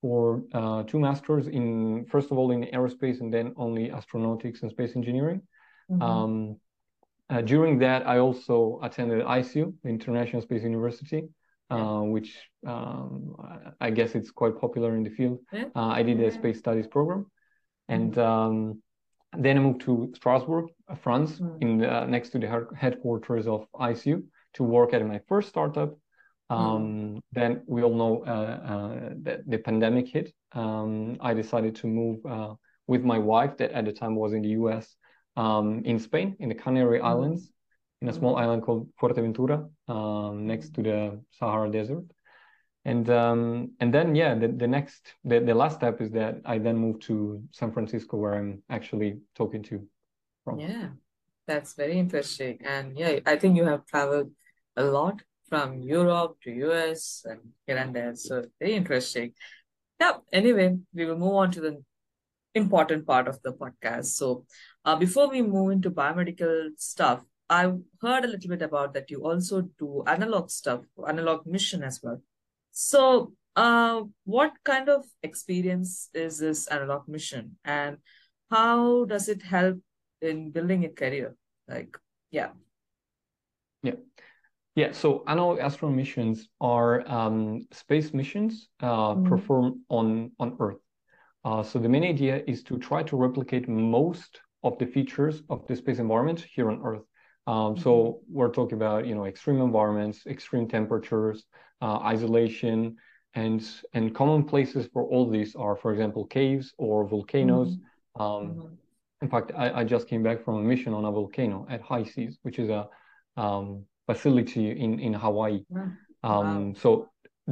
for 0.00 0.42
uh, 0.52 0.82
two 0.82 0.98
masters 0.98 1.46
in 1.46 2.06
first 2.06 2.30
of 2.30 2.38
all 2.38 2.50
in 2.50 2.64
aerospace 2.64 3.20
and 3.20 3.32
then 3.32 3.54
only 3.56 3.90
astronautics 3.90 4.62
and 4.62 4.70
space 4.70 4.96
engineering. 4.96 5.42
Mm-hmm. 5.90 6.02
Um, 6.02 6.56
uh, 7.30 7.40
during 7.40 7.78
that, 7.78 8.06
I 8.06 8.18
also 8.18 8.78
attended 8.82 9.24
ISU, 9.24 9.72
the 9.82 9.88
International 9.88 10.42
Space 10.42 10.62
University, 10.64 11.28
uh, 11.70 12.00
which 12.00 12.36
um, 12.66 13.34
I 13.80 13.90
guess 13.90 14.14
it's 14.14 14.30
quite 14.30 14.60
popular 14.60 14.94
in 14.96 15.02
the 15.02 15.10
field. 15.10 15.38
Yeah. 15.50 15.64
Uh, 15.74 15.86
I 15.86 16.02
did 16.02 16.20
a 16.20 16.30
space 16.30 16.58
studies 16.58 16.86
program, 16.86 17.26
and 17.88 18.18
um, 18.18 18.82
then 19.38 19.56
I 19.56 19.60
moved 19.60 19.80
to 19.82 20.12
Strasbourg, 20.14 20.66
uh, 20.88 20.94
France, 20.96 21.38
mm. 21.38 21.62
in 21.62 21.78
the, 21.78 22.04
next 22.04 22.30
to 22.30 22.38
the 22.38 22.66
headquarters 22.76 23.46
of 23.46 23.66
ISU 23.74 24.24
to 24.54 24.62
work 24.62 24.92
at 24.92 25.06
my 25.06 25.20
first 25.28 25.48
startup. 25.48 25.96
Mm. 26.52 26.58
Um, 26.58 26.82
mm. 26.82 27.20
Then 27.32 27.62
we 27.66 27.82
all 27.82 27.94
know 27.94 28.24
uh, 28.26 28.58
uh, 28.72 29.08
that 29.22 29.48
the 29.48 29.58
pandemic 29.58 30.08
hit. 30.08 30.32
Um, 30.52 31.16
I 31.20 31.34
decided 31.34 31.74
to 31.76 31.86
move 31.86 32.20
with 32.86 33.02
my 33.04 33.18
wife, 33.18 33.56
that 33.58 33.72
at 33.72 33.84
the 33.84 33.92
time 33.92 34.14
was 34.16 34.32
in 34.32 34.42
the 34.42 34.50
US, 34.50 34.96
um, 35.36 35.82
in 35.84 35.98
Spain, 35.98 36.36
in 36.40 36.48
the 36.48 36.54
Canary 36.54 36.98
mm-hmm. 36.98 37.06
Islands, 37.06 37.50
in 38.00 38.08
a 38.08 38.12
small 38.12 38.36
island 38.36 38.62
called 38.62 38.88
Fuerteventura, 39.00 39.68
um, 39.88 40.46
next 40.46 40.74
to 40.74 40.82
the 40.82 41.20
Sahara 41.30 41.70
Desert. 41.70 42.04
And 42.84 43.08
um, 43.10 43.70
and 43.78 43.94
then 43.94 44.16
yeah, 44.16 44.34
the, 44.34 44.48
the 44.48 44.66
next 44.66 45.14
the, 45.24 45.38
the 45.38 45.54
last 45.54 45.76
step 45.76 46.00
is 46.00 46.10
that 46.10 46.40
I 46.44 46.58
then 46.58 46.76
moved 46.76 47.02
to 47.02 47.40
San 47.52 47.70
Francisco, 47.72 48.16
where 48.16 48.34
I'm 48.34 48.62
actually 48.68 49.20
talking 49.36 49.62
to 49.64 49.86
from. 50.44 50.58
Yeah, 50.58 50.88
that's 51.46 51.74
very 51.74 51.96
interesting. 51.96 52.58
And 52.64 52.98
yeah, 52.98 53.20
I 53.24 53.36
think 53.36 53.56
you 53.56 53.64
have 53.66 53.86
traveled 53.86 54.32
a 54.76 54.82
lot 54.82 55.22
from 55.52 55.74
Europe 55.82 56.36
to 56.42 56.50
US 56.50 57.26
and 57.28 57.40
here 57.66 57.76
and 57.76 57.94
there. 57.94 58.14
So 58.16 58.46
very 58.58 58.72
interesting. 58.72 59.34
Yeah. 60.00 60.12
Anyway, 60.32 60.78
we 60.94 61.04
will 61.04 61.18
move 61.18 61.34
on 61.34 61.50
to 61.50 61.60
the 61.60 61.82
important 62.54 63.06
part 63.06 63.28
of 63.28 63.38
the 63.42 63.52
podcast. 63.52 64.06
So 64.20 64.46
uh, 64.86 64.96
before 64.96 65.28
we 65.28 65.42
move 65.42 65.72
into 65.72 65.90
biomedical 65.90 66.70
stuff, 66.78 67.20
I 67.50 67.64
heard 68.00 68.24
a 68.24 68.28
little 68.28 68.48
bit 68.48 68.62
about 68.62 68.94
that 68.94 69.10
you 69.10 69.26
also 69.26 69.68
do 69.78 70.02
analog 70.06 70.48
stuff, 70.48 70.80
analog 71.06 71.44
mission 71.44 71.82
as 71.82 72.00
well. 72.02 72.22
So 72.70 73.34
uh, 73.54 74.04
what 74.24 74.52
kind 74.64 74.88
of 74.88 75.04
experience 75.22 76.08
is 76.14 76.38
this 76.38 76.66
analog 76.68 77.06
mission 77.08 77.58
and 77.62 77.98
how 78.50 79.04
does 79.04 79.28
it 79.28 79.42
help 79.42 79.80
in 80.22 80.50
building 80.50 80.86
a 80.86 80.88
career? 80.88 81.36
Like, 81.68 81.98
yeah. 82.30 82.52
Yeah. 83.82 84.00
Yeah, 84.74 84.92
so 84.92 85.22
analog 85.26 85.58
astronaut 85.58 85.96
missions 85.96 86.48
are 86.60 87.06
um, 87.10 87.66
space 87.72 88.14
missions 88.14 88.68
uh, 88.80 89.14
mm. 89.14 89.28
performed 89.28 89.80
on, 89.90 90.32
on 90.40 90.56
Earth. 90.60 90.78
Uh, 91.44 91.62
so 91.62 91.78
the 91.78 91.88
main 91.88 92.04
idea 92.04 92.42
is 92.46 92.62
to 92.64 92.78
try 92.78 93.02
to 93.02 93.16
replicate 93.16 93.68
most 93.68 94.40
of 94.62 94.78
the 94.78 94.86
features 94.86 95.42
of 95.50 95.66
the 95.66 95.76
space 95.76 95.98
environment 95.98 96.46
here 96.54 96.70
on 96.70 96.80
Earth. 96.84 97.02
Um, 97.46 97.76
so 97.76 97.90
mm-hmm. 97.90 98.34
we're 98.34 98.52
talking 98.52 98.76
about 98.76 99.06
you 99.06 99.14
know 99.14 99.26
extreme 99.26 99.60
environments, 99.60 100.26
extreme 100.26 100.68
temperatures, 100.68 101.44
uh, 101.80 101.98
isolation, 101.98 102.96
and 103.34 103.68
and 103.92 104.14
common 104.14 104.44
places 104.44 104.88
for 104.92 105.02
all 105.04 105.28
these 105.28 105.54
are, 105.56 105.76
for 105.76 105.92
example, 105.92 106.24
caves 106.26 106.72
or 106.78 107.06
volcanoes. 107.06 107.76
Mm-hmm. 107.76 108.22
Um, 108.22 108.48
mm-hmm. 108.48 108.74
In 109.22 109.28
fact, 109.28 109.52
I, 109.56 109.80
I, 109.80 109.84
just 109.84 110.08
came 110.08 110.22
back 110.22 110.44
from 110.44 110.56
a 110.56 110.62
mission 110.62 110.92
on 110.94 111.04
a 111.04 111.12
volcano 111.12 111.64
at 111.70 111.80
HI-SEAS, 111.80 112.38
which 112.42 112.58
is 112.58 112.68
a 112.70 112.88
um, 113.36 113.84
facility 114.12 114.64
in 114.84 114.98
in 115.06 115.12
Hawaii. 115.14 115.60
Um, 116.22 116.72
wow. 116.72 116.74
So 116.82 116.88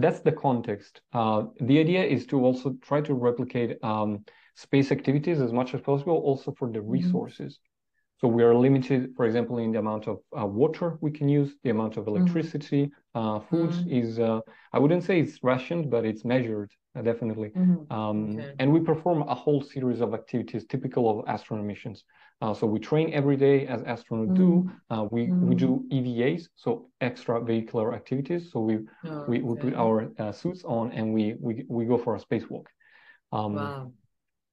that's 0.02 0.20
the 0.20 0.32
context. 0.32 1.00
Uh, 1.12 1.40
the 1.68 1.78
idea 1.84 2.02
is 2.04 2.26
to 2.26 2.36
also 2.46 2.76
try 2.88 3.00
to 3.08 3.14
replicate 3.14 3.70
um, 3.82 4.24
space 4.54 4.92
activities 4.92 5.40
as 5.40 5.52
much 5.52 5.74
as 5.74 5.80
possible, 5.80 6.16
also 6.28 6.52
for 6.58 6.68
the 6.70 6.78
mm-hmm. 6.78 6.98
resources. 6.98 7.52
Mm-hmm. 7.54 7.66
So 8.20 8.28
we 8.28 8.42
are 8.42 8.54
limited, 8.54 9.00
for 9.16 9.24
example, 9.24 9.56
in 9.58 9.72
the 9.72 9.78
amount 9.78 10.06
of 10.06 10.16
uh, 10.38 10.46
water 10.46 10.98
we 11.00 11.10
can 11.10 11.28
use, 11.40 11.50
the 11.64 11.70
amount 11.70 11.96
of 11.96 12.04
mm-hmm. 12.04 12.16
electricity. 12.16 12.82
Mm-hmm. 12.86 13.18
Uh, 13.20 13.40
food 13.50 13.70
mm-hmm. 13.70 14.00
is, 14.00 14.18
uh, 14.18 14.40
I 14.74 14.78
wouldn't 14.78 15.04
say 15.04 15.14
it's 15.20 15.38
rationed, 15.42 15.90
but 15.90 16.04
it's 16.04 16.24
measured, 16.24 16.70
definitely. 16.94 17.50
Mm-hmm. 17.50 17.92
Um, 17.92 18.38
okay. 18.38 18.52
And 18.58 18.72
we 18.72 18.80
perform 18.80 19.22
a 19.22 19.34
whole 19.34 19.62
series 19.62 20.00
of 20.00 20.14
activities 20.14 20.64
typical 20.66 21.08
of 21.10 21.28
astronaut 21.28 21.64
missions. 21.64 22.04
Uh, 22.42 22.54
so 22.54 22.66
we 22.66 22.78
train 22.78 23.12
every 23.12 23.36
day 23.36 23.66
as 23.66 23.82
astronauts 23.82 24.34
do. 24.34 24.50
Mm-hmm. 24.50 24.94
Uh, 24.94 25.04
we 25.04 25.30
we 25.30 25.54
do 25.54 25.84
EVAs, 25.92 26.48
so 26.56 26.90
extra 27.00 27.40
vehicular 27.40 27.94
activities. 27.94 28.50
So 28.50 28.60
we 28.60 28.78
oh, 29.04 29.24
we, 29.28 29.40
we 29.40 29.56
put 29.56 29.74
our 29.74 30.10
suits 30.32 30.64
on 30.64 30.92
and 30.92 31.12
we 31.12 31.34
we 31.38 31.64
we 31.68 31.84
go 31.84 31.98
for 31.98 32.16
a 32.16 32.20
spacewalk. 32.20 32.64
Um, 33.32 33.54
wow. 33.54 33.92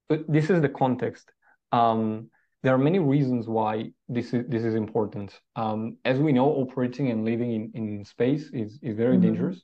But 0.08 0.24
this 0.28 0.50
is 0.50 0.60
the 0.60 0.68
context. 0.68 1.30
Um, 1.72 2.30
there 2.62 2.74
are 2.74 2.78
many 2.78 2.98
reasons 2.98 3.46
why 3.46 3.92
this 4.08 4.34
is 4.34 4.44
this 4.48 4.64
is 4.64 4.74
important. 4.74 5.40
Um, 5.56 5.96
as 6.04 6.18
we 6.18 6.32
know, 6.32 6.46
operating 6.46 7.10
and 7.10 7.24
living 7.24 7.52
in, 7.52 7.70
in 7.74 8.04
space 8.04 8.50
is 8.52 8.78
is 8.82 8.96
very 8.96 9.14
mm-hmm. 9.14 9.22
dangerous. 9.22 9.62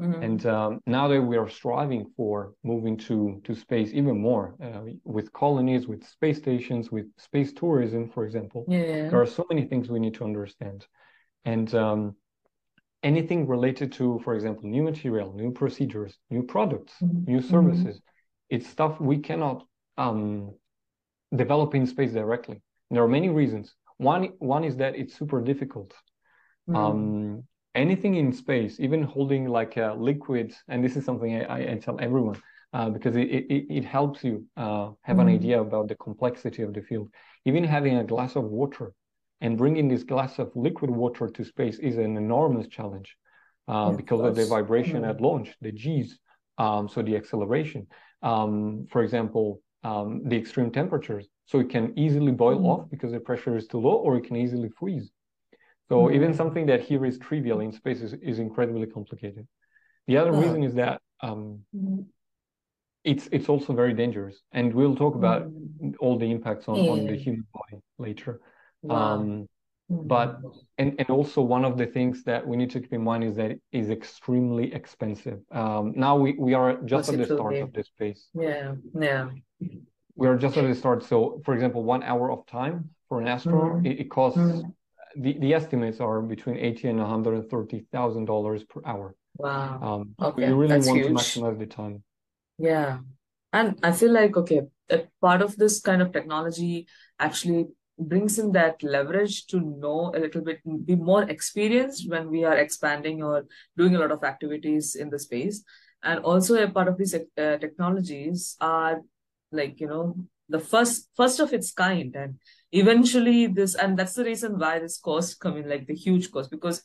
Mm-hmm. 0.00 0.22
And 0.22 0.46
um, 0.46 0.80
now 0.86 1.08
that 1.08 1.22
we 1.22 1.38
are 1.38 1.48
striving 1.48 2.12
for 2.16 2.52
moving 2.62 2.98
to 2.98 3.40
to 3.44 3.54
space 3.54 3.92
even 3.94 4.20
more 4.20 4.54
uh, 4.62 4.82
with 5.04 5.32
colonies, 5.32 5.86
with 5.86 6.06
space 6.06 6.36
stations, 6.36 6.92
with 6.92 7.06
space 7.16 7.52
tourism, 7.52 8.10
for 8.10 8.26
example, 8.26 8.66
yeah. 8.68 9.08
there 9.08 9.20
are 9.20 9.26
so 9.26 9.46
many 9.48 9.64
things 9.64 9.88
we 9.88 9.98
need 9.98 10.14
to 10.14 10.24
understand. 10.24 10.86
And 11.46 11.74
um, 11.74 12.16
anything 13.02 13.46
related 13.46 13.92
to, 13.92 14.20
for 14.22 14.34
example, 14.34 14.68
new 14.68 14.82
material, 14.82 15.32
new 15.32 15.50
procedures, 15.50 16.18
new 16.28 16.42
products, 16.42 16.92
mm-hmm. 17.02 17.30
new 17.30 17.38
mm-hmm. 17.38 17.50
services, 17.50 18.00
it's 18.50 18.68
stuff 18.68 19.00
we 19.00 19.18
cannot 19.18 19.64
um, 19.96 20.54
develop 21.34 21.74
in 21.74 21.86
space 21.86 22.12
directly. 22.12 22.60
There 22.90 23.02
are 23.02 23.08
many 23.08 23.30
reasons. 23.30 23.74
One 23.96 24.32
one 24.38 24.64
is 24.64 24.76
that 24.76 24.94
it's 24.94 25.16
super 25.16 25.40
difficult. 25.40 25.94
Mm. 26.68 26.76
Um, 26.76 27.44
anything 27.76 28.14
in 28.16 28.32
space, 28.32 28.80
even 28.80 29.02
holding 29.02 29.46
like 29.48 29.76
a 29.76 29.94
liquid, 29.96 30.54
and 30.68 30.82
this 30.84 30.96
is 30.96 31.04
something 31.04 31.44
I, 31.44 31.72
I 31.72 31.74
tell 31.76 31.98
everyone 32.00 32.40
uh, 32.72 32.90
because 32.90 33.16
it, 33.16 33.28
it, 33.28 33.66
it 33.70 33.84
helps 33.84 34.24
you 34.24 34.44
uh, 34.56 34.90
have 35.02 35.18
mm. 35.18 35.22
an 35.22 35.28
idea 35.28 35.60
about 35.60 35.88
the 35.88 35.94
complexity 35.96 36.62
of 36.62 36.74
the 36.74 36.82
field. 36.82 37.08
Even 37.44 37.64
having 37.64 37.96
a 37.96 38.04
glass 38.04 38.36
of 38.36 38.44
water 38.44 38.92
and 39.40 39.56
bringing 39.56 39.88
this 39.88 40.02
glass 40.02 40.38
of 40.38 40.50
liquid 40.54 40.90
water 40.90 41.28
to 41.28 41.44
space 41.44 41.78
is 41.78 41.96
an 41.96 42.16
enormous 42.16 42.66
challenge 42.68 43.16
uh, 43.68 43.90
because 43.90 44.20
of 44.20 44.34
the 44.34 44.46
vibration 44.46 45.02
mm. 45.02 45.08
at 45.08 45.20
launch, 45.20 45.54
the 45.60 45.72
G's, 45.72 46.18
um, 46.58 46.88
so 46.88 47.02
the 47.02 47.16
acceleration. 47.16 47.86
Um, 48.22 48.86
for 48.90 49.02
example, 49.02 49.60
um, 49.84 50.22
the 50.24 50.36
extreme 50.36 50.70
temperatures. 50.70 51.28
So 51.44 51.60
it 51.60 51.70
can 51.70 51.96
easily 51.96 52.32
boil 52.32 52.58
mm. 52.58 52.66
off 52.66 52.90
because 52.90 53.12
the 53.12 53.20
pressure 53.20 53.56
is 53.56 53.66
too 53.68 53.78
low, 53.78 53.96
or 53.96 54.16
it 54.16 54.24
can 54.24 54.36
easily 54.36 54.70
freeze. 54.70 55.10
So 55.88 56.06
mm. 56.06 56.14
even 56.14 56.34
something 56.34 56.66
that 56.66 56.82
here 56.82 57.04
is 57.06 57.18
trivial 57.18 57.60
in 57.60 57.72
space 57.72 58.00
is, 58.00 58.14
is 58.14 58.38
incredibly 58.38 58.86
complicated. 58.86 59.46
The 60.06 60.16
other 60.16 60.32
reason 60.32 60.62
is 60.62 60.74
that 60.74 61.00
um, 61.20 61.60
mm. 61.74 62.04
it's 63.04 63.28
it's 63.32 63.48
also 63.48 63.72
very 63.72 63.92
dangerous, 63.92 64.42
and 64.52 64.72
we'll 64.72 64.96
talk 64.96 65.14
about 65.14 65.42
mm. 65.48 65.94
all 66.00 66.18
the 66.18 66.30
impacts 66.30 66.68
on, 66.68 66.76
yeah. 66.76 66.90
on 66.90 67.06
the 67.06 67.16
human 67.16 67.46
body 67.52 67.82
later. 67.98 68.40
Wow. 68.82 68.96
Um, 68.96 69.48
but 69.88 70.42
mm. 70.42 70.56
and 70.78 70.94
and 70.98 71.10
also 71.10 71.40
one 71.40 71.64
of 71.64 71.78
the 71.78 71.86
things 71.86 72.24
that 72.24 72.46
we 72.46 72.56
need 72.56 72.70
to 72.70 72.80
keep 72.80 72.92
in 72.92 73.02
mind 73.02 73.22
is 73.22 73.36
that 73.36 73.52
it 73.52 73.60
is 73.70 73.90
extremely 73.90 74.72
expensive 74.74 75.38
um, 75.52 75.92
now 75.94 76.16
we 76.16 76.32
we 76.38 76.54
are 76.54 76.76
just 76.84 77.08
at 77.08 77.18
the 77.18 77.24
start 77.24 77.54
of 77.56 77.72
this 77.72 77.86
space 77.86 78.26
yeah 78.34 78.74
yeah 78.98 79.28
we 80.16 80.26
are 80.26 80.36
just 80.36 80.56
at 80.56 80.66
the 80.66 80.74
start 80.74 81.04
so 81.04 81.40
for 81.44 81.54
example 81.54 81.84
one 81.84 82.02
hour 82.02 82.32
of 82.32 82.44
time 82.46 82.90
for 83.08 83.20
an 83.20 83.28
astronaut 83.28 83.74
mm. 83.74 83.86
it, 83.86 84.00
it, 84.00 84.10
costs 84.10 84.38
mm. 84.38 84.64
The, 85.18 85.38
the 85.38 85.54
estimates 85.54 86.00
are 86.00 86.20
between 86.20 86.56
80 86.56 86.88
and 86.88 86.98
130 86.98 87.86
thousand 87.92 88.24
dollars 88.26 88.64
per 88.64 88.80
hour 88.84 89.14
wow 89.36 89.80
um, 89.82 90.14
okay. 90.20 90.48
we 90.48 90.52
really 90.52 90.74
That's 90.74 90.86
want 90.86 91.00
huge. 91.00 91.08
to 91.08 91.14
maximize 91.14 91.58
the 91.58 91.66
time 91.66 92.02
yeah 92.58 92.98
and 93.52 93.78
i 93.82 93.92
feel 93.92 94.12
like 94.12 94.36
okay 94.36 94.62
part 95.20 95.42
of 95.42 95.56
this 95.56 95.80
kind 95.80 96.00
of 96.00 96.12
technology 96.12 96.86
actually 97.18 97.66
brings 97.98 98.38
in 98.38 98.52
that 98.52 98.82
leverage 98.82 99.46
to 99.46 99.60
know 99.60 100.12
a 100.14 100.18
little 100.18 100.42
bit, 100.42 100.60
be 100.84 100.94
more 100.96 101.22
experienced 101.24 102.10
when 102.10 102.30
we 102.30 102.44
are 102.44 102.56
expanding 102.56 103.22
or 103.22 103.46
doing 103.76 103.96
a 103.96 103.98
lot 103.98 104.12
of 104.12 104.22
activities 104.22 104.94
in 104.94 105.08
the 105.10 105.18
space. 105.18 105.64
And 106.02 106.20
also 106.20 106.62
a 106.62 106.70
part 106.70 106.88
of 106.88 106.98
these 106.98 107.14
uh, 107.14 107.18
technologies 107.36 108.56
are 108.60 109.00
like, 109.50 109.80
you 109.80 109.88
know, 109.88 110.16
the 110.48 110.60
first 110.60 111.08
first 111.16 111.40
of 111.40 111.52
its 111.52 111.72
kind 111.72 112.14
and 112.14 112.38
eventually 112.78 113.46
this 113.46 113.74
and 113.74 113.98
that's 113.98 114.14
the 114.14 114.24
reason 114.24 114.58
why 114.58 114.78
this 114.78 114.98
cost 114.98 115.38
come 115.40 115.56
in 115.56 115.68
like 115.68 115.86
the 115.86 115.94
huge 115.94 116.30
cost 116.30 116.50
because 116.50 116.82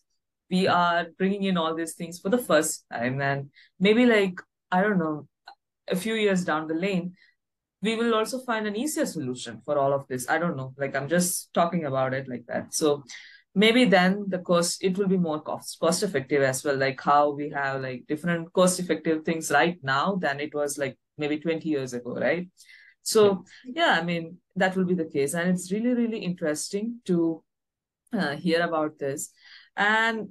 we 0.49 0.67
are 0.67 1.07
bringing 1.17 1.43
in 1.43 1.57
all 1.57 1.75
these 1.75 1.95
things 1.95 2.19
for 2.19 2.29
the 2.29 2.37
first 2.37 2.85
time 2.91 3.21
and 3.21 3.49
maybe 3.79 4.05
like 4.05 4.39
i 4.71 4.81
don't 4.81 4.99
know 4.99 5.27
a 5.87 5.95
few 5.95 6.13
years 6.13 6.45
down 6.45 6.67
the 6.67 6.73
lane 6.73 7.13
we 7.81 7.95
will 7.95 8.13
also 8.13 8.39
find 8.39 8.67
an 8.67 8.75
easier 8.75 9.05
solution 9.05 9.61
for 9.65 9.77
all 9.77 9.93
of 9.93 10.07
this. 10.07 10.29
I 10.29 10.37
don't 10.37 10.55
know. 10.55 10.73
Like 10.77 10.95
I'm 10.95 11.09
just 11.09 11.53
talking 11.53 11.85
about 11.85 12.13
it 12.13 12.27
like 12.29 12.45
that. 12.47 12.73
So 12.73 13.03
maybe 13.55 13.85
then 13.85 14.25
the 14.29 14.39
cost 14.39 14.83
it 14.83 14.97
will 14.97 15.07
be 15.07 15.17
more 15.17 15.41
cost 15.41 15.79
cost 15.79 16.03
effective 16.03 16.43
as 16.43 16.63
well. 16.63 16.77
Like 16.77 17.01
how 17.01 17.31
we 17.31 17.49
have 17.49 17.81
like 17.81 18.05
different 18.07 18.53
cost 18.53 18.79
effective 18.79 19.23
things 19.25 19.51
right 19.51 19.77
now 19.81 20.15
than 20.15 20.39
it 20.39 20.53
was 20.53 20.77
like 20.77 20.97
maybe 21.17 21.39
20 21.39 21.67
years 21.67 21.93
ago, 21.93 22.15
right? 22.15 22.47
So 23.03 23.45
yeah, 23.65 23.97
I 23.99 24.03
mean 24.03 24.37
that 24.55 24.75
will 24.75 24.85
be 24.85 24.95
the 24.95 25.05
case. 25.05 25.33
And 25.33 25.49
it's 25.49 25.71
really, 25.71 25.93
really 25.93 26.19
interesting 26.19 26.99
to 27.05 27.43
uh, 28.13 28.35
hear 28.35 28.61
about 28.61 28.99
this. 28.99 29.31
And 29.75 30.29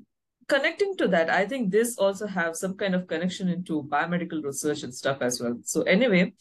connecting 0.48 0.96
to 0.98 1.08
that, 1.08 1.30
I 1.30 1.46
think 1.46 1.70
this 1.70 1.96
also 1.96 2.26
have 2.26 2.56
some 2.56 2.76
kind 2.76 2.94
of 2.94 3.06
connection 3.06 3.48
into 3.48 3.84
biomedical 3.84 4.42
research 4.42 4.82
and 4.82 4.94
stuff 4.94 5.22
as 5.22 5.40
well. 5.40 5.58
So 5.64 5.82
anyway, 5.82 6.34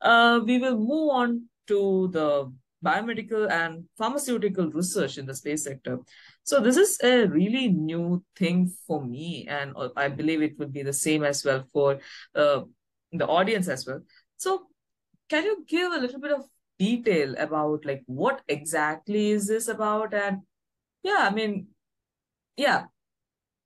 uh, 0.00 0.40
we 0.44 0.58
will 0.58 0.78
move 0.78 1.10
on 1.10 1.48
to 1.68 2.08
the 2.12 2.52
biomedical 2.84 3.48
and 3.50 3.84
pharmaceutical 3.96 4.68
research 4.70 5.16
in 5.16 5.26
the 5.26 5.34
space 5.34 5.64
sector. 5.64 5.98
So 6.44 6.60
this 6.60 6.76
is 6.76 6.98
a 7.02 7.26
really 7.26 7.68
new 7.68 8.24
thing 8.36 8.72
for 8.86 9.04
me, 9.04 9.46
and 9.48 9.72
uh, 9.76 9.90
I 9.96 10.08
believe 10.08 10.42
it 10.42 10.58
will 10.58 10.68
be 10.68 10.82
the 10.82 10.92
same 10.92 11.22
as 11.22 11.44
well 11.44 11.64
for 11.72 12.00
uh, 12.34 12.62
the 13.12 13.26
audience 13.26 13.68
as 13.68 13.86
well. 13.86 14.00
So 14.36 14.66
can 15.32 15.44
you 15.44 15.64
give 15.66 15.92
a 15.92 16.00
little 16.04 16.20
bit 16.20 16.32
of 16.32 16.44
detail 16.78 17.34
about 17.38 17.86
like 17.90 18.02
what 18.06 18.42
exactly 18.48 19.30
is 19.30 19.46
this 19.46 19.68
about? 19.68 20.12
And 20.12 20.42
yeah, 21.02 21.28
I 21.30 21.34
mean, 21.38 21.68
yeah, 22.56 22.84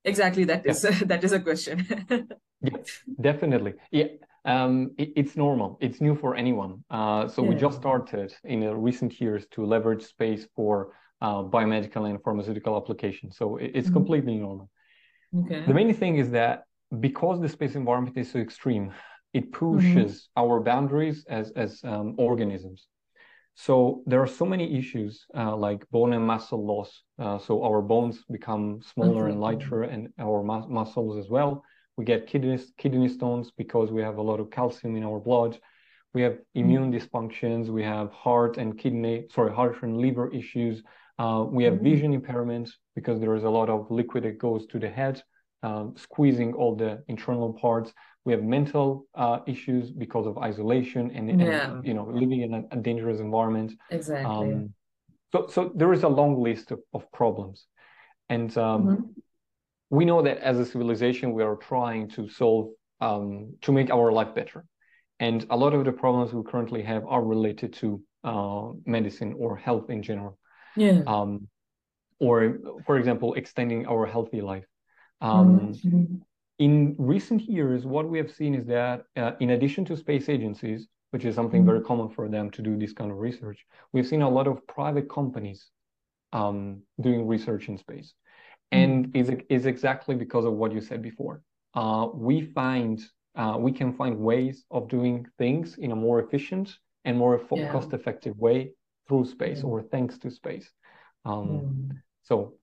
exactly 0.05 0.45
that 0.45 0.65
is 0.65 0.85
yeah. 0.85 1.01
that 1.13 1.25
is 1.25 1.33
a 1.33 1.41
question. 1.41 1.77
yeah, 2.63 2.79
definitely. 3.21 3.75
Yeah, 3.91 4.11
um, 4.45 4.93
it, 4.97 5.09
it's 5.17 5.35
normal. 5.37 5.77
It's 5.81 6.01
new 6.01 6.15
for 6.15 6.37
anyone. 6.37 6.85
Uh, 6.89 7.27
so 7.27 7.43
yeah. 7.43 7.49
we 7.51 7.55
just 7.57 7.79
started 7.79 8.33
in 8.45 8.61
recent 8.89 9.21
years 9.21 9.43
to 9.55 9.67
leverage 9.67 10.05
space 10.05 10.47
for 10.55 10.93
uh, 11.21 11.43
biomedical 11.57 12.09
and 12.09 12.23
pharmaceutical 12.23 12.77
applications. 12.77 13.37
So 13.37 13.57
it, 13.57 13.73
it's 13.75 13.89
mm-hmm. 13.89 13.99
completely 13.99 14.37
normal. 14.37 14.71
Okay. 15.41 15.65
The 15.67 15.75
main 15.75 15.93
thing 15.95 16.17
is 16.23 16.31
that 16.31 16.65
because 17.01 17.41
the 17.41 17.49
space 17.49 17.75
environment 17.75 18.17
is 18.17 18.31
so 18.31 18.39
extreme, 18.39 18.93
it 19.39 19.53
pushes 19.53 20.13
mm-hmm. 20.13 20.43
our 20.43 20.57
boundaries 20.71 21.19
as 21.29 21.47
as 21.65 21.71
um, 21.85 22.15
organisms. 22.17 22.81
So 23.67 23.75
there 24.07 24.23
are 24.25 24.33
so 24.41 24.47
many 24.55 24.67
issues 24.81 25.13
uh, 25.41 25.55
like 25.67 25.81
bone 25.91 26.13
and 26.13 26.27
muscle 26.27 26.63
loss. 26.73 26.91
Uh, 27.19 27.39
so 27.47 27.53
our 27.69 27.81
bones 27.93 28.17
become 28.39 28.65
smaller 28.93 29.25
mm-hmm. 29.25 29.33
and 29.33 29.41
lighter, 29.41 29.83
and 29.93 30.03
our 30.19 30.41
mu- 30.51 30.69
muscles 30.69 31.15
as 31.23 31.29
well. 31.37 31.53
We 31.97 32.05
get 32.13 32.27
kidney 32.27 32.59
kidney 32.83 33.09
stones 33.09 33.47
because 33.63 33.89
we 33.97 34.03
have 34.09 34.17
a 34.19 34.27
lot 34.31 34.41
of 34.41 34.51
calcium 34.51 34.97
in 34.97 35.05
our 35.11 35.21
blood. 35.29 35.53
We 36.15 36.23
have 36.27 36.37
immune 36.55 36.87
mm-hmm. 36.91 36.99
dysfunctions. 36.99 37.65
We 37.79 37.85
have 37.95 38.09
heart 38.25 38.57
and 38.57 38.79
kidney, 38.83 39.17
sorry, 39.35 39.53
heart 39.59 39.83
and 39.83 39.99
liver 40.07 40.27
issues. 40.41 40.77
Uh, 41.19 41.45
we 41.57 41.65
have 41.65 41.75
mm-hmm. 41.75 41.91
vision 41.91 42.11
impairments 42.21 42.71
because 42.95 43.21
there 43.21 43.37
is 43.39 43.45
a 43.45 43.55
lot 43.59 43.69
of 43.69 43.91
liquid 43.91 44.25
that 44.25 44.39
goes 44.49 44.63
to 44.73 44.79
the 44.79 44.93
head, 45.01 45.23
um, 45.63 45.95
squeezing 46.07 46.51
all 46.61 46.75
the 46.75 46.93
internal 47.09 47.53
parts. 47.65 47.93
We 48.27 48.33
have 48.33 48.43
mental 48.43 49.07
uh, 49.15 49.39
issues 49.47 49.93
because 49.93 50.27
of 50.27 50.37
isolation 50.37 51.13
and, 51.15 51.41
yeah. 51.41 51.71
and, 51.71 51.87
you 51.87 51.95
know 51.95 52.07
living 52.23 52.41
in 52.43 52.53
a, 52.55 52.63
a 52.73 52.77
dangerous 52.77 53.21
environment. 53.21 53.73
Exactly. 53.91 54.27
Um, 54.27 54.75
so 55.33 55.47
so 55.47 55.73
there 55.75 55.93
is 55.93 56.03
a 56.03 56.09
long 56.09 56.43
list 56.43 56.73
of, 56.73 56.81
of 56.93 57.11
problems, 57.13 57.67
and 58.29 58.51
um, 58.59 58.83
mm-hmm. 58.83 59.03
we 59.91 60.05
know 60.05 60.21
that 60.23 60.39
as 60.39 60.59
a 60.59 60.67
civilization 60.67 61.33
we 61.33 61.45
are 61.45 61.57
trying 61.57 62.09
to 62.11 62.29
solve 62.29 62.71
um, 63.01 63.55
to 63.63 63.71
make 63.71 63.91
our 63.91 64.11
life 64.11 64.35
better, 64.35 64.65
and 65.21 65.47
a 65.51 65.57
lot 65.57 65.73
of 65.73 65.85
the 65.85 65.93
problems 65.93 66.35
we 66.35 66.43
currently 66.43 66.83
have 66.83 67.05
are 67.07 67.25
related 67.25 67.73
to 67.75 68.03
uh, 68.25 68.73
medicine 68.85 69.35
or 69.39 69.57
health 69.57 69.89
in 69.89 70.03
general. 70.03 70.37
Yeah. 70.77 71.03
Um, 71.07 71.49
or 72.19 72.59
for 72.87 72.99
example, 72.99 73.35
extending 73.35 73.87
our 73.87 74.05
healthy 74.05 74.41
life. 74.41 74.67
Um, 75.21 75.73
mm-hmm 75.73 76.17
in 76.59 76.95
recent 76.99 77.43
years, 77.43 77.85
what 77.85 78.09
we 78.09 78.19
have 78.19 78.31
seen 78.31 78.55
is 78.55 78.67
that 78.67 79.05
uh, 79.17 79.33
in 79.41 79.51
addition 79.51 79.85
to 79.87 79.97
space 79.97 80.29
agencies, 80.29 80.87
which 81.11 81.25
is 81.25 81.35
something 81.35 81.61
mm-hmm. 81.61 81.71
very 81.71 81.83
common 81.83 82.09
for 82.09 82.29
them 82.29 82.51
to 82.51 82.63
do 82.63 82.77
this 82.77 82.93
kind 82.93 83.11
of 83.11 83.19
research, 83.19 83.65
we've 83.93 84.07
seen 84.07 84.23
a 84.23 84.29
lot 84.29 84.47
of 84.47 84.67
private 84.67 85.09
companies 85.09 85.71
um, 86.33 86.83
doing 87.01 87.27
research 87.27 87.69
in 87.69 87.77
space. 87.77 88.15
And 88.73 89.07
mm-hmm. 89.07 89.33
is 89.33 89.43
is 89.49 89.67
exactly 89.67 90.17
because 90.17 90.45
of 90.45 90.55
what 90.55 90.73
you 90.73 90.81
said 90.81 91.01
before. 91.01 91.41
Uh, 91.75 92.09
we 92.13 92.41
find 92.41 93.01
uh, 93.37 93.57
we 93.59 93.71
can 93.71 93.93
find 93.93 94.19
ways 94.19 94.65
of 94.71 94.89
doing 94.89 95.25
things 95.39 95.77
in 95.79 95.93
a 95.93 95.97
more 95.97 96.21
efficient 96.21 96.77
and 97.05 97.17
more 97.17 97.41
yeah. 97.53 97.71
cost-effective 97.71 98.37
way 98.39 98.73
through 99.07 99.25
space 99.25 99.63
or 99.63 99.83
thanks 99.83 100.19
to 100.19 100.31
space. 100.31 100.69
Um, 101.25 101.49
mm. 101.49 101.97
So 102.23 102.55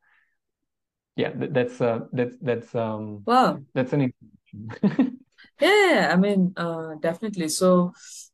yeah 1.15 1.31
that's 1.35 1.79
uh 1.81 1.99
that's 2.11 2.35
that's 2.41 2.73
um 2.75 3.21
wow. 3.25 3.59
that's 3.73 3.93
an 3.93 4.13
yeah 5.61 6.09
i 6.11 6.15
mean 6.15 6.53
uh 6.57 6.95
definitely. 7.01 7.49
So 7.49 7.93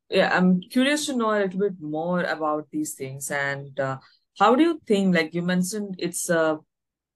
yeah 0.09 0.36
i'm 0.36 0.59
curious 0.62 1.05
to 1.05 1.15
know 1.15 1.31
a 1.31 1.43
little 1.43 1.59
bit 1.59 1.79
more 1.79 2.24
about 2.24 2.67
these 2.71 2.93
things 2.95 3.29
and 3.31 3.79
uh, 3.79 3.98
how 4.39 4.55
do 4.55 4.63
you 4.63 4.81
think 4.88 5.15
like 5.15 5.33
you 5.33 5.41
mentioned 5.41 5.95
it's 6.00 6.29
a 6.29 6.59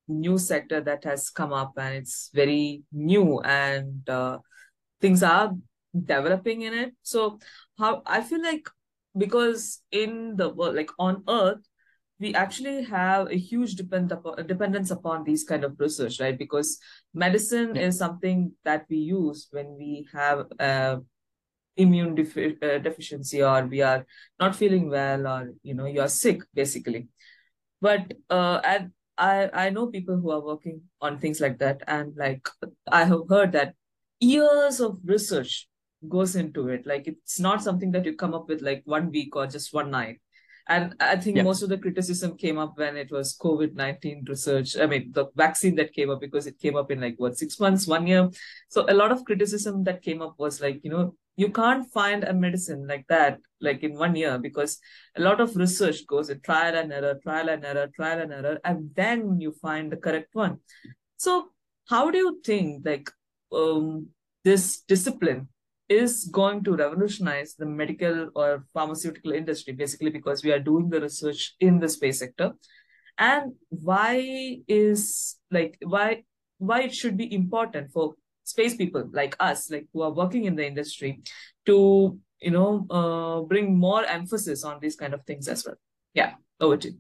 new 0.08 0.38
sector 0.38 0.82
that 0.82 1.04
has 1.06 1.30
come 1.30 1.54
up 1.54 1.74
and 1.78 1.96
it's 1.96 2.30
very 2.34 2.84
new 2.92 3.40
and 3.40 4.08
uh, 4.10 4.38
things 5.02 5.24
are 5.24 5.54
developing 5.94 6.64
in 6.64 6.74
it. 6.74 6.94
So 7.04 7.40
how 7.78 8.02
i 8.06 8.22
feel 8.22 8.42
like 8.42 8.68
because 9.18 9.82
in 9.92 10.36
the 10.36 10.50
world 10.50 10.76
like 10.76 10.92
on 11.00 11.24
earth 11.28 11.62
we 12.24 12.34
actually 12.34 12.84
have 12.84 13.30
a 13.30 13.36
huge 13.36 13.76
depend 13.76 14.12
upon, 14.14 14.48
dependence 14.48 14.92
upon 14.92 15.26
these 15.26 15.44
kind 15.44 15.66
of 15.66 15.78
research, 15.78 16.22
right? 16.22 16.40
Because 16.40 16.80
medicine 17.14 17.76
yeah. 17.76 17.88
is 17.88 17.98
something 17.98 18.54
that 18.64 18.86
we 18.90 18.98
use 18.98 19.50
when 19.52 19.76
we 19.78 20.08
have 20.14 20.46
uh, 20.58 20.98
immune 21.76 22.16
defi- 22.16 22.58
uh, 22.62 22.78
deficiency 22.78 23.44
or 23.44 23.66
we 23.66 23.82
are 23.82 24.06
not 24.40 24.56
feeling 24.56 24.90
well 24.90 25.28
or 25.28 25.52
you 25.64 25.74
know 25.74 25.86
you 25.86 26.00
are 26.00 26.08
sick 26.08 26.42
basically. 26.54 27.10
But 27.82 28.14
uh, 28.30 28.62
and 28.64 28.92
I 29.18 29.50
I 29.66 29.70
know 29.70 29.88
people 29.88 30.18
who 30.18 30.32
are 30.32 30.42
working 30.42 30.82
on 31.02 31.20
things 31.20 31.42
like 31.42 31.60
that, 31.60 31.84
and 31.88 32.16
like 32.16 32.48
I 32.88 33.04
have 33.04 33.28
heard 33.30 33.52
that 33.52 33.76
years 34.22 34.80
of 34.80 35.00
research 35.04 35.68
goes 36.08 36.38
into 36.38 36.70
it. 36.70 36.88
Like 36.88 37.08
it's 37.08 37.40
not 37.40 37.62
something 37.62 37.92
that 37.92 38.06
you 38.06 38.16
come 38.16 38.34
up 38.34 38.48
with 38.48 38.62
like 38.62 38.84
one 38.86 39.12
week 39.12 39.36
or 39.36 39.48
just 39.48 39.74
one 39.74 39.92
night 39.92 40.23
and 40.68 40.96
I 41.00 41.18
think 41.18 41.38
yeah. 41.38 41.44
most 41.44 41.62
of 41.62 41.70
the 41.70 41.78
criticism 41.78 42.38
came 42.38 42.58
up 42.58 42.78
when 42.78 42.96
it 42.96 43.12
was 43.12 43.38
COVID 43.38 43.76
19 43.76 44.26
research. 44.30 44.78
I 44.78 44.86
mean, 44.86 45.12
the 45.12 45.26
vaccine 45.36 45.76
that 45.76 45.94
came 45.94 46.10
up 46.10 46.22
because 46.22 46.48
it 46.48 46.58
came 46.58 46.78
up 46.78 46.90
in 46.90 47.02
like 47.02 47.16
what, 47.18 47.38
six 47.38 47.60
months, 47.60 47.86
one 47.86 48.08
year. 48.08 48.30
So 48.70 48.86
a 48.88 48.94
lot 48.94 49.12
of 49.12 49.26
criticism 49.26 49.84
that 49.84 50.02
came 50.02 50.22
up 50.22 50.36
was 50.38 50.62
like, 50.62 50.80
you 50.84 50.90
know, 50.90 51.16
you 51.36 51.50
can't 51.50 51.92
find 51.92 52.24
a 52.24 52.34
medicine 52.34 52.88
like 52.88 53.06
that, 53.10 53.40
like 53.60 53.84
in 53.84 53.98
one 53.98 54.16
year, 54.16 54.38
because 54.38 54.80
a 55.18 55.22
lot 55.22 55.42
of 55.42 55.56
research 55.56 56.08
goes 56.08 56.30
in 56.30 56.40
trial 56.42 56.76
and 56.76 56.94
error, 56.94 57.20
trial 57.22 57.50
and 57.50 57.66
error, 57.66 57.90
trial 57.94 58.22
and 58.22 58.32
error, 58.32 58.60
and 58.64 58.92
then 58.96 59.42
you 59.42 59.52
find 59.62 59.92
the 59.92 59.98
correct 59.98 60.30
one. 60.34 60.60
So, 61.18 61.50
how 61.90 62.10
do 62.12 62.18
you 62.18 62.40
think 62.46 62.86
like 62.86 63.10
um, 63.52 64.08
this 64.44 64.82
discipline 64.82 65.50
is 65.90 66.26
going 66.32 66.64
to 66.64 66.76
revolutionize 66.76 67.56
the 67.56 67.66
medical 67.66 68.30
or 68.36 68.66
pharmaceutical 68.74 69.32
industry, 69.32 69.74
basically 69.74 70.10
because 70.10 70.44
we 70.44 70.52
are 70.52 70.60
doing 70.60 70.90
the 70.90 71.02
research 71.02 71.56
in 71.60 71.80
the 71.80 71.90
space 71.90 72.20
sector. 72.20 72.54
And 73.18 73.54
why 73.70 74.62
is 74.68 75.38
like 75.52 75.78
why 75.84 76.24
why 76.58 76.84
it 76.84 76.94
should 76.94 77.18
be 77.18 77.34
important 77.34 77.92
for 77.92 78.16
space 78.44 78.76
people 78.76 79.08
like 79.12 79.36
us, 79.40 79.70
like 79.70 79.88
who 79.94 80.02
are 80.02 80.12
working 80.12 80.46
in 80.46 80.56
the 80.56 80.66
industry, 80.66 81.22
to 81.66 82.18
you 82.42 82.52
know 82.52 82.86
uh, 82.90 83.42
bring 83.42 83.78
more 83.78 84.04
emphasis 84.06 84.64
on 84.64 84.80
these 84.82 84.96
kind 84.96 85.14
of 85.14 85.24
things 85.26 85.48
as 85.48 85.66
well. 85.66 85.76
Yeah, 86.14 86.34
over 86.60 86.78
to 86.78 86.90
you. 86.90 86.98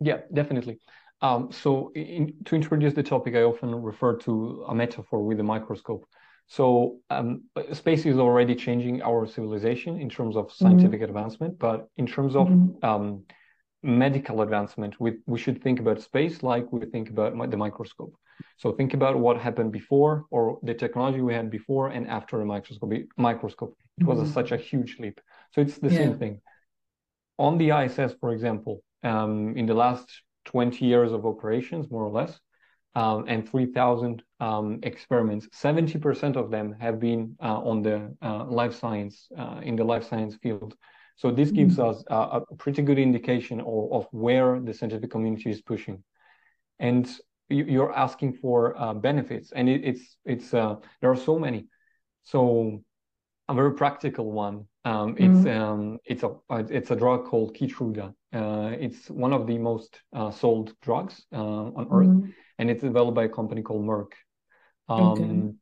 Yeah, 0.00 0.18
definitely. 0.32 0.78
Um, 1.22 1.50
so 1.50 1.92
in, 1.94 2.34
to 2.44 2.54
introduce 2.54 2.92
the 2.92 3.02
topic, 3.02 3.34
I 3.34 3.42
often 3.42 3.74
refer 3.74 4.16
to 4.18 4.64
a 4.68 4.74
metaphor 4.74 5.24
with 5.24 5.40
a 5.40 5.42
microscope. 5.42 6.06
So 6.48 6.98
um, 7.10 7.44
space 7.72 8.06
is 8.06 8.18
already 8.18 8.54
changing 8.54 9.02
our 9.02 9.26
civilization 9.26 10.00
in 10.00 10.08
terms 10.08 10.36
of 10.36 10.52
scientific 10.52 11.00
mm-hmm. 11.00 11.16
advancement, 11.16 11.58
but 11.58 11.88
in 11.96 12.06
terms 12.06 12.36
of 12.36 12.46
mm-hmm. 12.46 12.84
um, 12.84 13.24
medical 13.82 14.42
advancement, 14.42 15.00
we, 15.00 15.14
we 15.26 15.38
should 15.38 15.62
think 15.62 15.80
about 15.80 16.00
space 16.00 16.42
like 16.42 16.72
we 16.72 16.86
think 16.86 17.10
about 17.10 17.50
the 17.50 17.56
microscope. 17.56 18.14
So 18.58 18.72
think 18.72 18.94
about 18.94 19.18
what 19.18 19.38
happened 19.38 19.72
before 19.72 20.26
or 20.30 20.58
the 20.62 20.74
technology 20.74 21.20
we 21.20 21.34
had 21.34 21.50
before 21.50 21.88
and 21.88 22.06
after 22.06 22.40
a 22.40 22.44
microscope. 22.44 22.92
Microscope. 23.16 23.76
It 23.98 24.04
was 24.04 24.18
mm-hmm. 24.18 24.28
a, 24.28 24.32
such 24.32 24.52
a 24.52 24.56
huge 24.56 24.98
leap. 25.00 25.20
So 25.52 25.60
it's 25.60 25.78
the 25.78 25.90
yeah. 25.90 25.98
same 25.98 26.18
thing. 26.18 26.40
On 27.38 27.58
the 27.58 27.70
ISS, 27.70 28.14
for 28.20 28.32
example, 28.32 28.82
um, 29.02 29.56
in 29.56 29.66
the 29.66 29.74
last 29.74 30.08
20 30.46 30.84
years 30.84 31.12
of 31.12 31.26
operations, 31.26 31.90
more 31.90 32.04
or 32.04 32.10
less, 32.10 32.38
um, 32.96 33.26
and 33.28 33.48
3,000 33.48 34.22
um, 34.40 34.80
experiments. 34.82 35.46
70% 35.48 36.36
of 36.36 36.50
them 36.50 36.74
have 36.80 36.98
been 36.98 37.36
uh, 37.42 37.60
on 37.60 37.82
the 37.82 38.10
uh, 38.22 38.44
life 38.46 38.74
science, 38.74 39.28
uh, 39.38 39.60
in 39.62 39.76
the 39.76 39.84
life 39.84 40.08
science 40.08 40.34
field. 40.42 40.74
So 41.16 41.30
this 41.30 41.50
gives 41.50 41.76
mm-hmm. 41.76 41.90
us 41.90 42.04
a, 42.08 42.40
a, 42.50 42.56
pretty 42.56 42.82
good 42.82 42.98
indication 42.98 43.60
of, 43.60 43.92
of, 43.92 44.06
where 44.12 44.60
the 44.60 44.72
scientific 44.72 45.10
community 45.10 45.50
is 45.50 45.60
pushing. 45.60 46.02
And 46.78 47.06
you, 47.48 47.82
are 47.82 47.94
asking 47.94 48.34
for 48.34 48.78
uh, 48.80 48.92
benefits, 48.92 49.52
and 49.52 49.68
it, 49.68 49.82
it's 49.84 50.16
it's 50.24 50.52
uh, 50.52 50.74
there 51.00 51.10
are 51.10 51.16
so 51.16 51.38
many. 51.38 51.68
So 52.24 52.82
a 53.48 53.54
very 53.54 53.72
practical 53.74 54.32
one. 54.32 54.66
Um, 54.84 55.14
mm-hmm. 55.14 55.24
It's 55.24 55.46
um, 55.46 55.98
it's 56.04 56.22
a 56.22 56.30
it's 56.50 56.90
a 56.90 56.96
drug 56.96 57.24
called 57.26 57.56
Keytruda. 57.56 58.12
Uh, 58.32 58.76
it's 58.78 59.08
one 59.08 59.32
of 59.32 59.46
the 59.46 59.56
most 59.56 60.00
sold 60.32 60.74
drugs 60.82 61.24
on 61.32 61.88
Earth. 61.90 62.34
Mm-hmm 62.58 62.62
and 62.62 62.70
it's 62.70 62.82
developed 62.82 63.14
by 63.14 63.24
a 63.24 63.28
company 63.28 63.62
called 63.62 63.84
Merck. 63.84 64.12
Um, 64.88 65.00
okay. 65.00 65.52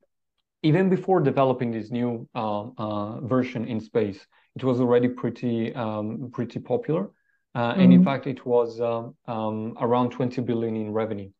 Even 0.62 0.88
before 0.88 1.20
developing 1.20 1.70
this 1.70 1.90
new 1.90 2.26
uh, 2.34 2.68
uh, 2.78 3.20
version 3.20 3.66
in 3.66 3.80
space, 3.80 4.26
it 4.56 4.64
was 4.64 4.80
already 4.80 5.08
pretty 5.08 5.74
um, 5.74 6.30
pretty 6.32 6.58
popular, 6.58 7.10
uh, 7.54 7.72
mm-hmm. 7.72 7.80
and 7.80 7.92
in 7.92 8.00
mm-hmm. 8.00 8.08
fact, 8.08 8.26
it 8.26 8.46
was 8.46 8.80
um, 8.80 9.14
um, 9.26 9.74
around 9.80 10.10
20 10.10 10.40
billion 10.42 10.76
in 10.76 10.92
revenue. 10.92 11.30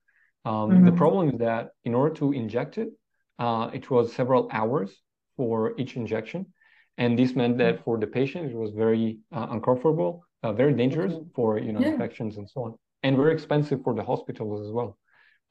Mm-hmm. 0.47 0.85
The 0.85 0.93
problem 0.93 1.31
is 1.31 1.38
that 1.38 1.71
in 1.85 1.95
order 1.95 2.14
to 2.17 2.33
inject 2.33 2.77
it, 2.77 2.88
uh, 3.38 3.71
it 3.73 3.90
was 3.90 4.12
several 4.12 4.49
hours 4.53 4.90
for 5.37 5.73
each 5.79 5.97
injection, 5.97 6.47
and 6.99 7.19
this 7.19 7.35
meant 7.35 7.57
that 7.59 7.83
for 7.83 7.97
the 7.99 8.07
patient 8.07 8.51
it 8.51 8.57
was 8.57 8.73
very 8.73 9.21
uh, 9.33 9.47
uncomfortable, 9.51 10.23
uh, 10.43 10.53
very 10.53 10.75
dangerous 10.75 11.14
okay. 11.14 11.25
for 11.35 11.59
you 11.59 11.73
know 11.73 11.81
yeah. 11.81 11.93
infections 11.93 12.37
and 12.37 12.51
so 12.51 12.64
on, 12.64 12.75
and 13.03 13.17
very 13.17 13.33
expensive 13.33 13.83
for 13.83 13.95
the 13.95 14.05
hospitals 14.05 14.67
as 14.67 14.73
well. 14.73 14.99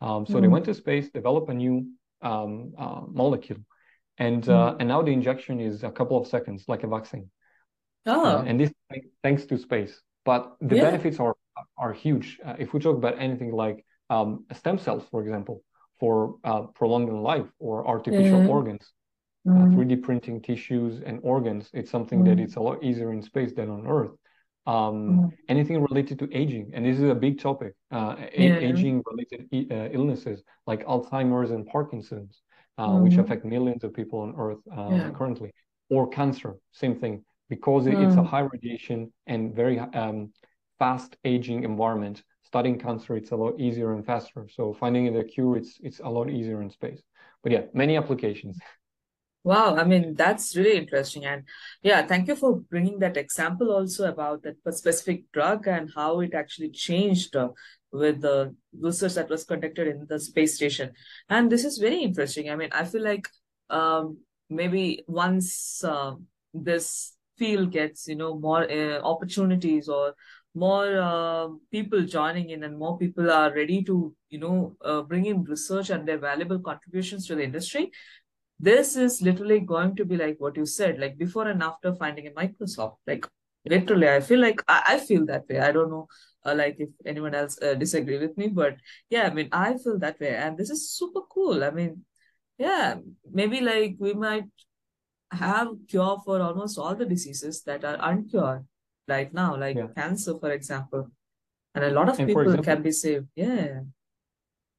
Um, 0.04 0.26
so 0.26 0.34
mm-hmm. 0.34 0.42
they 0.42 0.48
went 0.56 0.66
to 0.66 0.74
space, 0.74 1.10
develop 1.10 1.50
a 1.50 1.54
new 1.54 1.76
um, 2.22 2.74
uh, 2.78 3.02
molecule, 3.08 3.62
and 4.18 4.44
uh, 4.48 4.52
mm-hmm. 4.52 4.80
and 4.80 4.88
now 4.94 5.02
the 5.02 5.14
injection 5.20 5.60
is 5.60 5.84
a 5.84 5.92
couple 5.92 6.18
of 6.22 6.28
seconds, 6.28 6.66
like 6.68 6.84
a 6.84 6.88
vaccine. 6.88 7.30
Oh, 8.06 8.26
uh, 8.26 8.44
and 8.46 8.60
this 8.60 8.72
thanks 9.24 9.46
to 9.46 9.58
space. 9.58 9.94
But 10.26 10.42
the 10.60 10.76
yeah. 10.76 10.84
benefits 10.88 11.20
are 11.20 11.36
are 11.78 11.94
huge. 11.94 12.40
Uh, 12.46 12.56
if 12.60 12.74
we 12.74 12.80
talk 12.80 12.98
about 12.98 13.16
anything 13.28 13.52
like 13.52 13.86
um, 14.10 14.46
stem 14.54 14.78
cells, 14.78 15.04
for 15.10 15.22
example, 15.22 15.64
for 16.00 16.36
uh, 16.44 16.64
prolonging 16.80 17.22
life 17.22 17.50
or 17.60 17.88
artificial 17.88 18.42
Yeah. 18.44 18.58
organs. 18.58 18.86
Uh, 19.46 19.52
Mm, 19.52 19.76
3D 19.76 19.96
printing 19.98 20.42
tissues 20.42 21.02
and 21.02 21.20
organs, 21.22 21.70
it's 21.74 21.92
something 21.92 22.24
that 22.24 22.38
mm, 22.38 22.44
it's 22.46 22.56
a 22.56 22.62
lot 22.62 22.82
easier 22.82 23.12
in 23.12 23.22
space 23.22 23.54
than 23.54 23.70
on 23.70 23.86
Earth. 23.86 24.16
Um, 24.66 25.10
mm. 25.10 25.32
anything 25.50 25.82
related 25.82 26.20
to 26.20 26.26
aging, 26.32 26.72
and 26.74 26.86
this 26.86 26.98
is 26.98 27.10
a 27.10 27.16
big 27.16 27.40
topic, 27.40 27.74
uh, 27.92 28.16
Yeah. 28.38 28.60
aging-related 28.70 29.50
i- 29.52 29.68
uh, 29.76 29.90
illnesses 29.92 30.42
like 30.66 30.86
Alzheimer's 30.86 31.52
and 31.52 31.66
Parkinson's, 31.68 32.42
uh, 32.78 32.98
which 33.04 33.16
Mhm. 33.16 33.24
affect 33.24 33.44
millions 33.46 33.84
of 33.84 33.92
people 33.94 34.20
on 34.20 34.34
Earth 34.38 34.62
uh, 34.72 34.90
Yeah. 34.96 35.12
currently, 35.12 35.52
or 35.90 36.08
cancer, 36.08 36.56
same 36.72 36.96
thing, 36.96 37.26
because 37.50 37.88
it- 37.88 38.00
it's 38.04 38.16
a 38.16 38.22
Mm. 38.24 38.32
high 38.34 38.48
radiation 38.56 39.12
and 39.28 39.54
very 39.54 39.78
um, 39.80 40.32
fast 40.80 41.18
aging 41.26 41.64
environment. 41.64 42.24
Studying 42.44 42.80
cancer, 42.80 43.18
it's 43.18 43.32
a 43.32 43.36
lot 43.36 43.60
easier 43.60 43.94
and 43.96 44.06
faster. 44.06 44.48
So 44.48 44.74
finding 44.74 45.12
the 45.14 45.24
cure, 45.24 45.58
it's 45.58 45.80
it's 45.88 46.00
a 46.00 46.10
lot 46.18 46.30
easier 46.30 46.62
in 46.62 46.70
space. 46.70 47.02
But 47.42 47.52
yeah, 47.52 47.64
many 47.74 47.98
applications. 47.98 48.58
Wow, 49.44 49.76
I 49.76 49.84
mean, 49.84 50.16
that's 50.16 50.56
really 50.56 50.78
interesting. 50.78 51.26
And 51.26 51.44
yeah, 51.82 52.06
thank 52.08 52.30
you 52.30 52.36
for 52.36 52.62
bringing 52.62 53.00
that 53.00 53.18
example 53.18 53.72
also 53.72 54.08
about 54.08 54.44
that 54.44 54.56
specific 54.74 55.30
drug 55.34 55.68
and 55.68 55.92
how 55.94 56.22
it 56.22 56.34
actually 56.34 56.70
changed 56.70 57.36
uh, 57.36 57.50
with 57.92 58.22
the 58.22 58.56
research 58.80 59.16
that 59.16 59.30
was 59.30 59.44
conducted 59.44 59.88
in 59.88 60.06
the 60.08 60.18
space 60.20 60.56
station. 60.56 60.92
And 61.28 61.52
this 61.52 61.66
is 61.66 61.78
very 61.78 62.02
interesting. 62.02 62.50
I 62.50 62.56
mean, 62.56 62.70
I 62.72 62.86
feel 62.86 63.04
like 63.04 63.28
um, 63.70 64.20
maybe 64.50 65.04
once 65.08 65.84
uh, 65.84 66.14
this 66.54 67.14
field 67.38 67.72
gets, 67.72 68.08
you 68.08 68.16
know, 68.16 68.40
more 68.40 68.64
uh, 68.72 69.02
opportunities 69.02 69.90
or 69.90 70.14
more 70.56 70.98
uh, 71.02 71.48
people 71.72 72.04
joining 72.04 72.52
in 72.52 72.64
and 72.64 72.78
more 72.78 72.98
people 72.98 73.30
are 73.30 73.54
ready 73.54 73.84
to, 73.84 74.16
you 74.30 74.40
know, 74.40 74.76
uh, 74.86 75.02
bring 75.02 75.26
in 75.26 75.44
research 75.44 75.90
and 75.90 76.08
their 76.08 76.20
valuable 76.20 76.60
contributions 76.60 77.28
to 77.28 77.36
the 77.36 77.44
industry 77.44 77.92
this 78.70 78.96
is 78.96 79.22
literally 79.28 79.60
going 79.60 79.96
to 79.98 80.06
be 80.06 80.18
like 80.18 80.38
what 80.40 80.58
you 80.58 80.66
said, 80.66 81.00
like 81.00 81.18
before 81.18 81.48
and 81.48 81.64
after 81.64 81.94
finding 81.96 82.28
a 82.28 82.34
microscope. 82.36 82.98
Like 83.08 83.28
literally, 83.66 84.10
I 84.10 84.20
feel 84.22 84.40
like 84.40 84.62
I, 84.68 84.84
I 84.96 85.00
feel 85.00 85.26
that 85.28 85.44
way. 85.50 85.60
I 85.60 85.72
don't 85.72 85.92
know, 85.92 86.08
uh, 86.46 86.56
like 86.56 86.78
if 86.80 86.90
anyone 87.06 87.36
else 87.36 87.60
uh, 87.62 87.74
disagree 87.76 88.20
with 88.20 88.38
me, 88.38 88.48
but 88.48 88.78
yeah, 89.10 89.24
I 89.30 89.34
mean, 89.34 89.50
I 89.52 89.78
feel 89.78 90.00
that 90.00 90.20
way, 90.20 90.36
and 90.36 90.58
this 90.58 90.70
is 90.70 90.90
super 90.92 91.22
cool. 91.30 91.64
I 91.64 91.72
mean, 91.72 92.06
yeah, 92.58 92.96
maybe 93.32 93.62
like 93.62 93.96
we 94.00 94.14
might 94.14 94.46
have 95.32 95.70
cure 95.90 96.18
for 96.24 96.42
almost 96.42 96.78
all 96.78 96.96
the 96.96 97.06
diseases 97.06 97.64
that 97.64 97.84
are 97.84 97.98
uncured 98.12 98.66
right 99.08 99.34
now, 99.34 99.56
like 99.58 99.76
Yeah. 99.78 99.88
cancer, 99.98 100.36
for 100.40 100.52
example, 100.52 101.10
and 101.76 101.84
a 101.84 101.92
lot 101.92 102.10
of 102.10 102.20
And 102.20 102.28
people 102.28 102.44
example, 102.44 102.64
can 102.64 102.84
be 102.84 102.92
saved. 102.92 103.28
Yeah. 103.36 103.82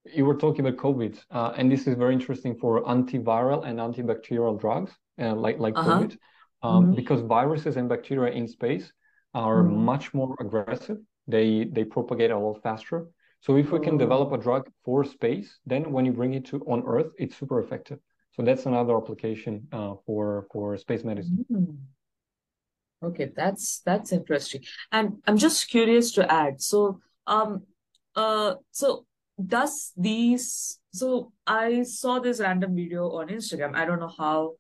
You 0.04 0.24
were 0.24 0.36
talking 0.36 0.66
about 0.66 0.78
COVID, 0.78 1.18
uh, 1.30 1.52
and 1.56 1.70
this 1.70 1.86
is 1.86 1.96
very 1.96 2.12
interesting 2.12 2.56
for 2.56 2.82
antiviral 2.84 3.64
and 3.66 3.78
antibacterial 3.78 4.58
drugs, 4.60 4.92
uh, 5.18 5.34
like 5.34 5.58
like 5.58 5.74
Uh-huh. 5.74 6.00
COVID, 6.00 6.18
um, 6.62 6.86
Mhm. 6.86 6.96
because 6.96 7.20
viruses 7.22 7.76
and 7.76 7.88
bacteria 7.88 8.32
in 8.32 8.46
space 8.48 8.92
are 9.32 9.62
Mhm. 9.62 9.84
much 9.84 10.14
more 10.14 10.36
aggressive. 10.40 10.98
They 11.26 11.64
they 11.64 11.84
propagate 11.84 12.30
a 12.30 12.38
lot 12.38 12.62
faster. 12.62 13.06
So 13.40 13.56
if 13.56 13.72
we 13.72 13.80
can 13.80 13.98
develop 13.98 14.32
Oh. 14.32 14.34
a 14.34 14.38
drug 14.38 14.70
for 14.84 15.04
space, 15.04 15.58
then 15.66 15.92
when 15.92 16.04
you 16.06 16.12
bring 16.12 16.34
it 16.34 16.44
to 16.46 16.60
on 16.66 16.82
Earth, 16.86 17.12
it's 17.18 17.36
super 17.36 17.60
effective. 17.60 17.98
So 18.32 18.42
that's 18.42 18.66
another 18.66 18.96
application 18.96 19.68
uh, 19.72 19.94
for 20.06 20.46
for 20.52 20.76
space 20.76 21.04
medicine. 21.04 21.44
Mm. 21.50 21.76
Okay, 23.02 23.32
that's 23.36 23.80
that's 23.84 24.12
interesting. 24.12 24.62
And 24.90 25.22
I'm 25.26 25.36
just 25.36 25.68
curious 25.68 26.12
to 26.12 26.30
add. 26.30 26.62
So, 26.62 27.00
um, 27.26 27.66
uh, 28.16 28.54
so 28.70 29.04
does 29.46 29.92
these, 29.96 30.78
so 30.92 31.32
I 31.46 31.82
saw 31.82 32.18
this 32.18 32.40
random 32.40 32.74
video 32.74 33.10
on 33.10 33.28
Instagram. 33.28 33.74
I 33.74 33.84
don't 33.84 34.00
know 34.00 34.12
how 34.16 34.54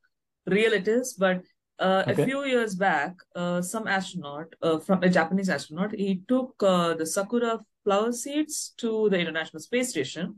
real 0.46 0.72
it 0.72 0.88
is, 0.88 1.14
but 1.14 1.42
uh, 1.78 2.04
a 2.06 2.14
few 2.14 2.44
years 2.44 2.74
back, 2.74 3.14
uh, 3.34 3.60
some 3.60 3.88
astronaut, 3.88 4.46
uh, 4.62 4.78
from 4.78 5.02
a 5.02 5.08
Japanese 5.08 5.48
astronaut, 5.48 5.92
he 5.92 6.22
took 6.28 6.54
uh, 6.62 6.94
the 6.94 7.06
sakura 7.06 7.60
flower 7.82 8.12
seeds 8.12 8.74
to 8.78 9.08
the 9.10 9.18
International 9.18 9.60
Space 9.60 9.90
Station. 9.90 10.36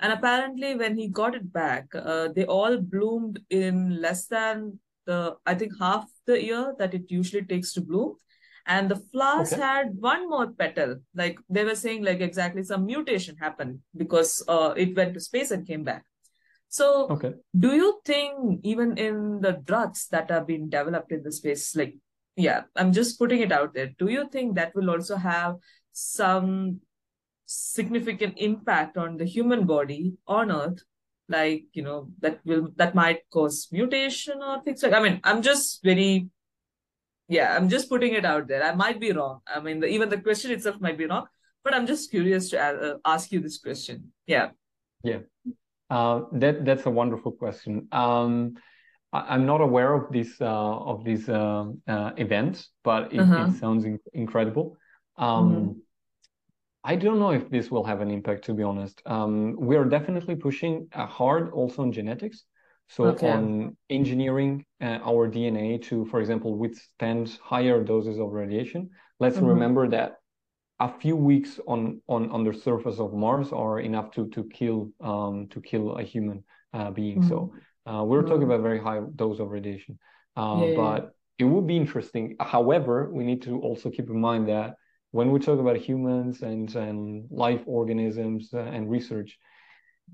And 0.00 0.12
apparently, 0.12 0.74
when 0.74 0.96
he 0.98 1.08
got 1.08 1.36
it 1.36 1.52
back, 1.52 1.86
uh, 1.94 2.28
they 2.34 2.44
all 2.44 2.78
bloomed 2.78 3.38
in 3.50 4.00
less 4.00 4.26
than 4.26 4.80
the, 5.06 5.36
I 5.46 5.54
think, 5.54 5.72
half 5.78 6.08
the 6.26 6.42
year 6.42 6.74
that 6.78 6.94
it 6.94 7.04
usually 7.08 7.44
takes 7.44 7.72
to 7.74 7.80
bloom. 7.80 8.16
And 8.66 8.88
the 8.88 8.96
flowers 8.96 9.52
Okay. 9.52 9.62
had 9.62 9.96
one 9.98 10.28
more 10.28 10.52
petal. 10.52 10.96
Like 11.14 11.38
they 11.50 11.64
were 11.64 11.74
saying, 11.74 12.04
like 12.04 12.20
exactly 12.20 12.62
some 12.62 12.86
mutation 12.86 13.36
happened 13.36 13.80
because 13.96 14.42
uh, 14.46 14.74
it 14.76 14.96
went 14.96 15.14
to 15.14 15.20
space 15.20 15.50
and 15.50 15.66
came 15.66 15.82
back. 15.82 16.04
So, 16.68 17.08
Okay. 17.10 17.34
do 17.58 17.74
you 17.74 18.00
think 18.04 18.60
even 18.62 18.96
in 18.96 19.40
the 19.40 19.60
drugs 19.64 20.08
that 20.08 20.30
are 20.30 20.44
being 20.44 20.70
developed 20.70 21.12
in 21.12 21.22
the 21.22 21.32
space, 21.32 21.76
like, 21.76 21.96
yeah, 22.36 22.62
I'm 22.76 22.92
just 22.92 23.18
putting 23.18 23.40
it 23.42 23.52
out 23.52 23.74
there. 23.74 23.90
Do 23.98 24.08
you 24.08 24.28
think 24.30 24.54
that 24.54 24.74
will 24.74 24.88
also 24.88 25.16
have 25.16 25.56
some 25.92 26.80
significant 27.44 28.38
impact 28.38 28.96
on 28.96 29.18
the 29.18 29.26
human 29.26 29.66
body 29.66 30.14
on 30.26 30.50
Earth? 30.50 30.82
Like, 31.28 31.64
you 31.74 31.82
know, 31.82 32.08
that 32.20 32.40
will 32.44 32.68
that 32.76 32.94
might 32.94 33.20
cause 33.30 33.68
mutation 33.70 34.42
or 34.42 34.62
things 34.62 34.82
like. 34.82 34.94
I 34.94 35.02
mean, 35.02 35.20
I'm 35.24 35.42
just 35.42 35.82
very, 35.84 36.28
yeah, 37.28 37.56
I'm 37.56 37.68
just 37.68 37.88
putting 37.88 38.14
it 38.14 38.24
out 38.24 38.48
there. 38.48 38.62
I 38.62 38.74
might 38.74 39.00
be 39.00 39.12
wrong. 39.12 39.40
I 39.46 39.60
mean, 39.60 39.80
the, 39.80 39.86
even 39.86 40.08
the 40.08 40.20
question 40.20 40.50
itself 40.50 40.80
might 40.80 40.98
be 40.98 41.06
wrong, 41.06 41.26
but 41.64 41.74
I'm 41.74 41.86
just 41.86 42.10
curious 42.10 42.50
to 42.50 42.60
uh, 42.60 42.94
ask 43.04 43.32
you 43.32 43.40
this 43.40 43.58
question. 43.58 44.12
Yeah. 44.26 44.50
Yeah. 45.02 45.20
Uh, 45.90 46.22
that 46.32 46.64
that's 46.64 46.86
a 46.86 46.90
wonderful 46.90 47.32
question. 47.32 47.88
Um, 47.92 48.54
I, 49.12 49.34
I'm 49.34 49.46
not 49.46 49.60
aware 49.60 49.92
of 49.94 50.12
this 50.12 50.40
uh, 50.40 50.46
of 50.46 51.04
these 51.04 51.28
um 51.28 51.82
uh, 51.86 52.12
events, 52.16 52.70
but 52.82 53.12
it, 53.12 53.20
Uh-huh. 53.20 53.46
it 53.48 53.58
sounds 53.60 53.84
in 53.84 53.98
incredible. 54.12 54.76
Um, 55.16 55.82
I 56.84 56.96
don't 56.96 57.18
know 57.18 57.30
if 57.30 57.48
this 57.48 57.70
will 57.70 57.84
have 57.84 58.00
an 58.00 58.10
impact, 58.10 58.44
to 58.46 58.54
be 58.54 58.64
honest. 58.64 59.02
Um, 59.06 59.54
we 59.68 59.76
are 59.76 59.84
definitely 59.84 60.34
pushing 60.34 60.88
uh, 60.92 61.06
hard 61.06 61.52
also 61.52 61.82
on 61.82 61.92
genetics, 61.92 62.44
so 62.88 63.16
Okay. 63.16 63.28
on 63.32 63.76
engineering 63.90 64.64
uh, 64.80 64.98
our 65.04 65.26
DNA 65.28 65.78
to, 65.78 66.04
for 66.06 66.20
example, 66.20 66.56
withstand 66.56 67.38
higher 67.42 67.82
doses 67.82 68.18
of 68.18 68.30
radiation. 68.32 68.90
Let's 69.18 69.40
Mhm. 69.40 69.42
remember 69.42 69.88
that 69.90 70.16
a 70.80 70.88
few 70.88 71.16
weeks 71.16 71.60
on 71.66 72.00
on 72.08 72.30
on 72.30 72.44
the 72.44 72.52
surface 72.52 72.98
of 72.98 73.12
Mars 73.14 73.52
are 73.52 73.80
enough 73.80 74.10
to 74.12 74.28
to 74.30 74.44
kill 74.44 74.90
um 75.00 75.48
to 75.48 75.60
kill 75.60 75.96
a 75.96 76.02
human 76.02 76.44
uh, 76.72 76.90
being. 76.90 77.22
So 77.22 77.52
uh, 77.86 78.04
we're 78.04 78.22
talking 78.24 78.44
Mhm. 78.44 78.44
about 78.44 78.62
very 78.62 78.80
high 78.80 79.00
dose 79.16 79.38
of 79.40 79.50
radiation. 79.50 79.98
Uh, 80.36 80.64
Yeah, 80.64 80.68
yeah, 80.68 80.84
yeah. 80.88 80.96
but 80.96 81.14
it 81.38 81.44
would 81.44 81.66
be 81.66 81.76
interesting. 81.76 82.36
However, 82.40 83.10
we 83.12 83.24
need 83.24 83.42
to 83.42 83.60
also 83.60 83.90
keep 83.90 84.08
in 84.10 84.20
mind 84.20 84.48
that 84.48 84.76
when 85.10 85.30
we 85.30 85.38
talk 85.40 85.58
about 85.60 85.76
humans 85.76 86.42
and 86.42 86.74
and 86.74 87.26
life 87.30 87.62
organisms 87.66 88.52
uh, 88.54 88.58
and 88.60 88.90
research, 88.90 89.38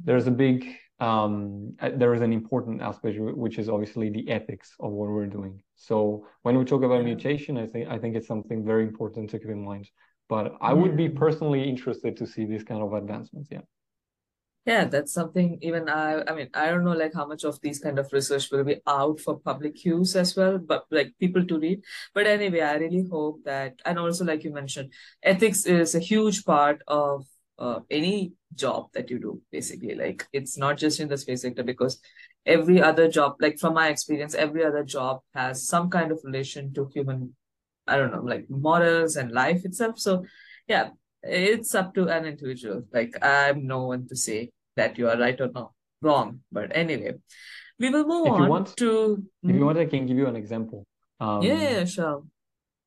there's 0.05 0.27
a 0.27 0.31
big 0.31 0.67
um 1.01 1.75
uh, 1.81 1.91
there 1.95 2.13
is 2.13 2.21
an 2.23 2.33
important 2.33 2.83
aspect 2.83 3.17
which 3.21 3.59
is 3.59 3.69
obviously 3.69 4.11
the 4.11 4.29
ethics 4.31 4.75
of 4.81 4.91
what 4.91 5.09
we're 5.09 5.27
doing. 5.27 5.63
So 5.77 6.27
when 6.43 6.59
we 6.59 6.65
talk 6.65 6.83
about 6.83 7.05
mutation, 7.05 7.57
I 7.57 7.67
think 7.67 7.89
I 7.89 7.99
think 7.99 8.17
it's 8.17 8.27
something 8.27 8.65
very 8.65 8.83
important 8.83 9.31
to 9.31 9.39
keep 9.39 9.49
in 9.49 9.65
mind. 9.65 9.89
But 10.29 10.57
I 10.61 10.75
would 10.75 10.97
be 10.97 11.09
personally 11.09 11.69
interested 11.69 12.17
to 12.17 12.27
see 12.27 12.45
these 12.45 12.65
kind 12.65 12.83
of 12.83 12.93
advancements. 12.93 13.49
Yeah. 13.51 13.63
Yeah, 14.67 14.85
that's 14.85 15.15
something 15.15 15.59
even 15.63 15.89
I 15.89 16.23
I 16.29 16.35
mean, 16.35 16.51
I 16.53 16.67
don't 16.67 16.85
know 16.85 16.93
like 16.93 17.15
how 17.15 17.27
much 17.27 17.45
of 17.45 17.59
these 17.63 17.79
kind 17.79 17.99
of 17.99 18.13
research 18.13 18.51
will 18.51 18.65
be 18.65 18.77
out 18.87 19.19
for 19.19 19.39
public 19.41 19.83
use 19.83 20.15
as 20.15 20.37
well, 20.37 20.59
but 20.59 20.85
like 20.91 21.15
people 21.19 21.47
to 21.47 21.59
read. 21.59 21.83
But 22.13 22.27
anyway, 22.27 22.61
I 22.61 22.75
really 22.77 23.07
hope 23.11 23.45
that, 23.45 23.81
and 23.87 23.99
also 23.99 24.27
like 24.27 24.45
you 24.45 24.53
mentioned, 24.53 24.93
ethics 25.23 25.65
is 25.65 25.95
a 25.95 26.01
huge 26.01 26.45
part 26.45 26.83
of 26.87 27.25
uh, 27.59 27.81
any 27.91 28.33
job 28.55 28.89
that 28.95 29.11
you 29.11 29.19
do, 29.19 29.41
basically. 29.51 29.95
Like 29.95 30.27
it's 30.33 30.57
not 30.57 30.79
just 30.79 31.01
in 31.01 31.09
the 31.09 31.17
space 31.19 31.43
sector 31.43 31.63
because 31.63 32.01
every 32.47 32.81
other 32.81 33.09
job, 33.09 33.37
like 33.41 33.59
from 33.59 33.75
my 33.75 33.89
experience, 33.89 34.35
every 34.35 34.65
other 34.65 34.85
job 34.85 35.21
has 35.35 35.67
some 35.67 35.91
kind 35.91 36.13
of 36.13 36.21
relation 36.25 36.73
to 36.75 36.89
human, 36.95 37.35
I 37.87 37.97
don't 37.97 38.13
know, 38.13 38.23
like 38.23 38.47
morals 38.49 39.17
and 39.17 39.33
life 39.33 39.65
itself. 39.65 39.99
So 39.99 40.25
yeah, 40.67 40.91
it's 41.23 41.75
up 41.75 41.95
to 41.95 42.09
an 42.09 42.25
individual. 42.27 42.85
Like 42.93 43.15
I'm 43.23 43.67
no 43.67 43.85
one 43.87 44.07
to 44.09 44.17
say 44.17 44.51
that 44.77 44.99
you 44.99 45.09
are 45.09 45.19
right 45.19 45.41
or 45.41 45.51
not 45.53 45.73
wrong. 46.01 46.41
But 46.53 46.75
anyway, 46.75 47.15
we 47.79 47.91
will 47.91 48.05
move 48.07 48.27
If 48.33 48.39
you 48.41 48.49
want, 48.49 48.77
to 48.77 49.23
if 49.43 49.55
you 49.55 49.61
Mhm. 49.61 49.67
want, 49.67 49.79
I 49.79 49.87
can 49.87 50.07
give 50.07 50.17
you 50.17 50.27
an 50.27 50.37
example. 50.37 50.87
Um, 51.21 51.43
yeah, 51.43 51.85
sure. 51.85 52.25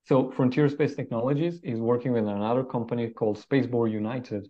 So 0.06 0.32
Frontier 0.32 0.68
Space 0.70 0.96
Technologies 0.96 1.60
is 1.64 1.80
working 1.80 2.12
with 2.14 2.28
another 2.28 2.64
company 2.64 3.10
called 3.10 3.38
Spaceborne 3.38 3.92
United, 3.92 4.50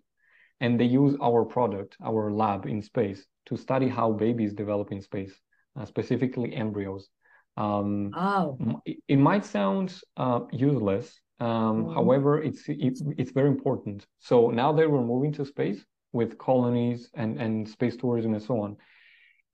and 0.62 0.78
they 0.80 0.90
use 1.02 1.14
our 1.20 1.44
product, 1.44 1.96
our 2.10 2.32
lab 2.42 2.66
in 2.66 2.80
space, 2.80 3.20
to 3.48 3.56
study 3.56 3.88
how 3.88 4.12
babies 4.12 4.52
develop 4.54 4.92
in 4.92 5.00
space, 5.00 5.34
uh, 5.76 5.84
specifically 5.84 6.54
embryos. 6.54 7.10
Um, 7.56 8.12
Wow. 8.14 8.80
it, 8.90 8.98
it 9.08 9.18
might 9.18 9.44
sound 9.44 9.86
uh, 10.16 10.40
useless, 10.52 11.06
um, 11.40 11.76
Mhm. 11.76 11.94
however, 11.98 12.42
it's 12.48 12.62
it, 12.68 12.94
it's 13.20 13.32
very 13.32 13.50
important. 13.56 14.06
So 14.20 14.36
now 14.50 14.70
that 14.76 14.90
we're 14.90 15.10
moving 15.14 15.32
to 15.38 15.44
space, 15.44 15.80
with 16.12 16.38
colonies 16.38 17.10
and, 17.14 17.40
and 17.40 17.68
space 17.68 17.96
tourism 17.96 18.34
and 18.34 18.42
so 18.42 18.60
on, 18.60 18.76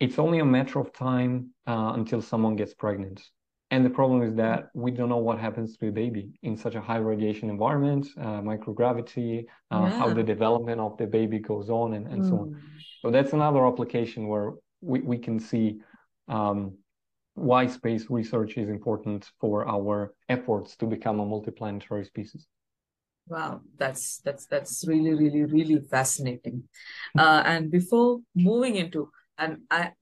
it's 0.01 0.19
only 0.19 0.41
a 0.41 0.45
matter 0.45 0.79
of 0.79 0.93
time 0.93 1.51
uh, 1.67 1.93
until 1.95 2.21
someone 2.21 2.57
gets 2.57 2.75
pregnant. 2.75 3.23
And 3.71 3.85
the 3.85 3.91
problem 3.91 4.23
is 4.23 4.35
that 4.37 4.71
we 4.75 4.91
don't 4.91 5.11
know 5.11 5.19
what 5.19 5.39
happens 5.39 5.77
to 5.77 5.89
a 5.89 5.93
baby 5.93 6.33
in 6.43 6.57
such 6.57 6.75
a 6.75 6.81
high 6.81 6.97
radiation 6.97 7.51
environment, 7.51 8.07
uh, 8.19 8.41
microgravity, 8.41 9.45
uh, 9.71 9.83
yeah. 9.83 9.99
how 9.99 10.15
the 10.15 10.23
development 10.23 10.81
of 10.81 10.97
the 10.97 11.07
baby 11.07 11.39
goes 11.39 11.69
on, 11.69 11.93
and, 11.93 12.07
and 12.07 12.23
mm. 12.23 12.29
so 12.29 12.35
on. 12.39 12.49
Hmm. 12.49 12.59
So 13.03 13.11
that's 13.11 13.35
another 13.35 13.67
application 13.67 14.27
where 14.27 14.53
we, 14.81 15.01
we 15.01 15.19
can 15.19 15.39
see 15.39 15.81
um, 16.29 16.79
why 17.35 17.67
space 17.67 18.07
research 18.09 18.57
is 18.57 18.69
important 18.69 19.31
for 19.39 19.69
our 19.69 20.15
efforts 20.29 20.75
to 20.77 20.87
become 20.87 21.21
a 21.21 21.27
multiplanetary 21.27 22.07
species. 22.07 22.47
Wow, 23.29 23.61
that's 23.77 24.21
that's 24.25 24.47
that's 24.47 24.87
really 24.89 25.13
really 25.13 25.45
really 25.45 25.81
fascinating. 25.81 26.65
Uh, 27.17 27.43
and 27.45 27.71
before 27.71 28.21
moving 28.35 28.77
into 28.77 29.11
and 29.39 29.59
I 29.71 29.93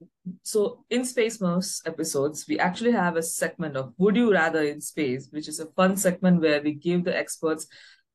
so 0.43 0.83
in 0.89 1.05
Space 1.05 1.37
Smurfs 1.37 1.87
episodes, 1.87 2.45
we 2.47 2.59
actually 2.59 2.91
have 2.91 3.15
a 3.15 3.23
segment 3.23 3.77
of 3.77 3.93
Would 3.97 4.15
You 4.15 4.33
Rather 4.33 4.63
in 4.63 4.81
Space, 4.81 5.29
which 5.31 5.47
is 5.47 5.59
a 5.59 5.67
fun 5.67 5.95
segment 5.95 6.41
where 6.41 6.61
we 6.61 6.73
give 6.73 7.05
the 7.05 7.15
experts 7.15 7.67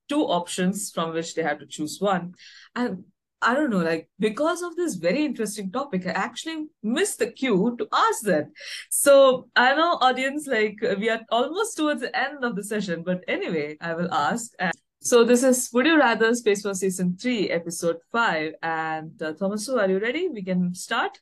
two 0.09 0.23
options 0.23 0.91
from 0.91 1.15
which 1.15 1.35
they 1.35 1.43
have 1.43 1.59
to 1.61 1.67
choose 1.67 1.99
one. 2.01 2.35
And 2.75 3.05
I 3.41 3.55
don't 3.55 3.71
know, 3.71 3.79
like 3.79 4.09
because 4.19 4.63
of 4.63 4.77
this 4.77 4.95
very 4.95 5.25
interesting 5.25 5.73
topic, 5.73 6.07
I 6.07 6.11
actually 6.11 6.67
missed 6.83 7.19
the 7.19 7.31
cue 7.31 7.75
to 7.79 7.89
ask 7.93 8.23
that. 8.23 8.47
So 8.91 9.49
I 9.57 9.75
know, 9.75 9.99
audience, 10.01 10.47
like 10.47 10.79
we 10.99 11.11
are 11.11 11.23
almost 11.31 11.77
towards 11.77 12.03
the 12.03 12.17
end 12.17 12.45
of 12.45 12.55
the 12.55 12.63
session, 12.63 13.03
but 13.05 13.25
anyway, 13.27 13.77
I 13.81 13.95
will 13.95 14.13
ask. 14.13 14.53
And 14.59 14.73
so 15.03 15.25
this 15.25 15.43
is 15.43 15.69
Would 15.73 15.87
You 15.87 15.99
Rather 15.99 16.35
Space 16.35 16.63
Smurfs 16.63 16.77
Season 16.77 17.17
3, 17.17 17.51
Episode 17.51 17.99
5. 18.13 18.55
And 18.63 19.21
uh, 19.21 19.33
Tommaso, 19.33 19.79
are 19.79 19.89
you 19.89 19.99
ready? 19.99 20.29
We 20.29 20.43
can 20.43 20.75
start? 20.75 21.21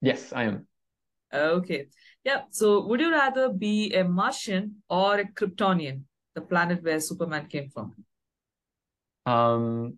Yes, 0.00 0.32
I 0.32 0.44
am. 0.44 0.66
Okay. 1.32 1.88
Yeah. 2.24 2.42
So 2.50 2.86
would 2.86 3.00
you 3.00 3.10
rather 3.10 3.48
be 3.48 3.92
a 3.94 4.04
Martian 4.04 4.82
or 4.88 5.18
a 5.18 5.24
Kryptonian, 5.24 6.02
the 6.34 6.40
planet 6.40 6.82
where 6.84 7.00
Superman 7.00 7.46
came 7.46 7.68
from? 7.68 7.94
Um, 9.26 9.96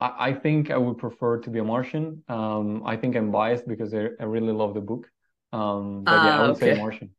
I, 0.00 0.30
I 0.30 0.32
think 0.32 0.70
I 0.70 0.78
would 0.78 0.96
prefer 0.96 1.38
to 1.40 1.50
be 1.50 1.58
a 1.58 1.64
Martian. 1.64 2.22
Um, 2.28 2.82
I 2.86 2.96
think 2.96 3.14
I'm 3.14 3.30
biased 3.30 3.68
because 3.68 3.92
I, 3.92 4.08
I 4.20 4.24
really 4.24 4.52
love 4.52 4.72
the 4.74 4.80
book. 4.80 5.06
Um, 5.52 6.04
but 6.04 6.12
yeah, 6.12 6.38
I 6.38 6.40
would 6.42 6.50
okay. 6.56 6.74
say 6.74 6.80
Martian 6.80 7.10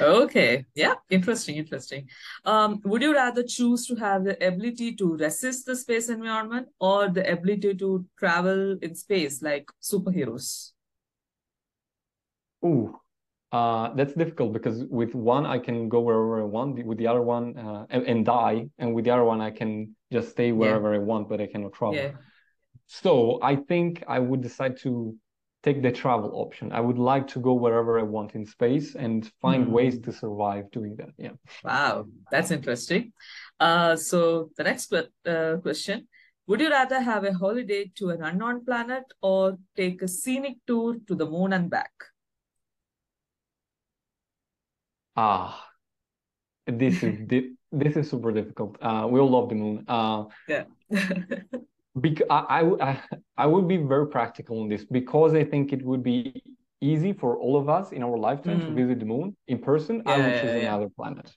okay 0.00 0.64
yeah 0.74 0.94
interesting 1.10 1.56
interesting 1.56 2.08
um 2.46 2.80
would 2.84 3.02
you 3.02 3.12
rather 3.12 3.42
choose 3.42 3.86
to 3.86 3.94
have 3.94 4.24
the 4.24 4.34
ability 4.46 4.94
to 4.94 5.16
resist 5.16 5.66
the 5.66 5.76
space 5.76 6.08
environment 6.08 6.66
or 6.80 7.08
the 7.08 7.30
ability 7.30 7.74
to 7.74 8.04
travel 8.18 8.76
in 8.80 8.94
space 8.94 9.42
like 9.42 9.70
superheroes 9.82 10.72
Ooh, 12.64 12.98
uh, 13.52 13.92
that's 13.94 14.14
difficult 14.14 14.52
because 14.52 14.84
with 14.84 15.14
one 15.14 15.44
I 15.44 15.58
can 15.58 15.88
go 15.88 16.00
wherever 16.00 16.40
I 16.40 16.44
want. 16.44 16.84
With 16.84 16.98
the 16.98 17.06
other 17.06 17.22
one, 17.22 17.56
uh, 17.58 17.86
and, 17.90 18.06
and, 18.06 18.24
die, 18.24 18.70
and 18.78 18.94
with 18.94 19.04
the 19.04 19.10
other 19.10 19.24
one 19.24 19.40
I 19.40 19.50
can 19.50 19.94
just 20.10 20.30
stay 20.30 20.50
wherever 20.50 20.92
yeah. 20.92 21.00
I 21.00 21.02
want, 21.02 21.28
but 21.28 21.40
I 21.40 21.46
cannot 21.46 21.74
travel. 21.74 21.96
Yeah. 21.96 22.12
So 22.86 23.38
I 23.42 23.56
think 23.56 24.02
I 24.08 24.18
would 24.18 24.40
decide 24.40 24.78
to 24.78 25.14
take 25.64 25.82
the 25.82 25.90
travel 25.90 26.30
option. 26.34 26.70
I 26.72 26.80
would 26.80 26.98
like 26.98 27.26
to 27.28 27.40
go 27.40 27.54
wherever 27.54 27.98
I 27.98 28.02
want 28.02 28.34
in 28.34 28.44
space 28.44 28.94
and 28.94 29.30
find 29.40 29.66
mm. 29.66 29.70
ways 29.70 29.98
to 30.00 30.12
survive 30.12 30.70
doing 30.70 30.96
that. 30.96 31.10
Yeah. 31.16 31.36
Wow, 31.64 32.06
that's 32.30 32.50
interesting. 32.50 33.12
Uh, 33.58 33.96
so 33.96 34.50
the 34.56 34.64
next 34.64 34.92
uh, 34.92 35.56
question. 35.62 36.06
Would 36.46 36.60
you 36.60 36.70
rather 36.70 37.00
have 37.00 37.24
a 37.24 37.32
holiday 37.32 37.90
to 37.96 38.10
an 38.10 38.22
unknown 38.22 38.66
planet 38.66 39.04
or 39.22 39.56
take 39.74 40.02
a 40.02 40.08
scenic 40.08 40.58
tour 40.66 40.96
to 41.08 41.14
the 41.14 41.24
moon 41.24 41.54
and 41.54 41.70
back? 41.70 41.92
Ah, 45.16 45.70
this 46.66 47.02
is 47.02 47.26
this 47.72 47.96
is 47.96 48.10
super 48.10 48.32
difficult. 48.32 48.76
Uh, 48.82 49.06
we 49.10 49.20
all 49.20 49.30
love 49.30 49.48
the 49.48 49.54
moon. 49.54 49.84
Uh, 49.88 50.24
yeah. 50.46 50.64
because 52.00 52.26
I, 52.30 52.70
I, 52.80 53.00
I 53.36 53.46
would 53.46 53.68
be 53.68 53.76
very 53.76 54.08
practical 54.08 54.60
on 54.62 54.68
this 54.68 54.84
because 54.84 55.34
I 55.34 55.44
think 55.44 55.72
it 55.72 55.84
would 55.84 56.02
be 56.02 56.42
easy 56.80 57.12
for 57.12 57.38
all 57.38 57.56
of 57.56 57.68
us 57.68 57.92
in 57.92 58.02
our 58.02 58.16
lifetime 58.16 58.60
mm. 58.60 58.66
to 58.66 58.74
visit 58.74 58.98
the 59.00 59.06
moon 59.06 59.36
in 59.46 59.58
person. 59.58 60.02
Yeah, 60.04 60.12
I 60.12 60.16
would 60.18 60.40
choose 60.40 60.62
yeah, 60.62 60.68
another 60.68 60.88
planet. 60.88 61.32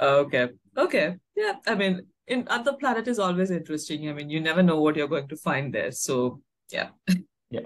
Okay. 0.00 0.48
Okay. 0.76 1.16
Yeah. 1.34 1.54
I 1.66 1.74
mean, 1.74 2.06
in 2.26 2.46
other 2.48 2.74
planet 2.74 3.08
is 3.08 3.18
always 3.18 3.50
interesting. 3.50 4.08
I 4.08 4.12
mean, 4.12 4.30
you 4.30 4.40
never 4.40 4.62
know 4.62 4.80
what 4.80 4.96
you're 4.96 5.08
going 5.08 5.28
to 5.28 5.36
find 5.36 5.74
there. 5.74 5.90
So 5.92 6.40
yeah. 6.70 6.90
Yeah. 7.50 7.60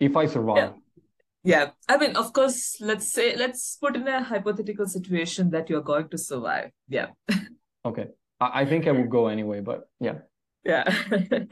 If 0.00 0.16
I 0.16 0.26
survive. 0.26 0.56
Yeah. 0.56 0.72
Yeah. 1.44 1.70
I 1.88 1.98
mean, 1.98 2.16
of 2.16 2.32
course, 2.32 2.78
let's 2.80 3.12
say 3.12 3.36
let's 3.36 3.76
put 3.76 3.94
in 3.94 4.08
a 4.08 4.22
hypothetical 4.22 4.86
situation 4.86 5.50
that 5.50 5.68
you're 5.68 5.82
going 5.82 6.08
to 6.08 6.18
survive. 6.18 6.70
Yeah. 6.88 7.08
okay. 7.84 8.06
I, 8.40 8.62
I 8.62 8.64
think 8.64 8.86
I 8.86 8.92
would 8.92 9.10
go 9.10 9.28
anyway, 9.28 9.60
but 9.60 9.90
yeah. 10.00 10.20
Yeah. 10.66 10.84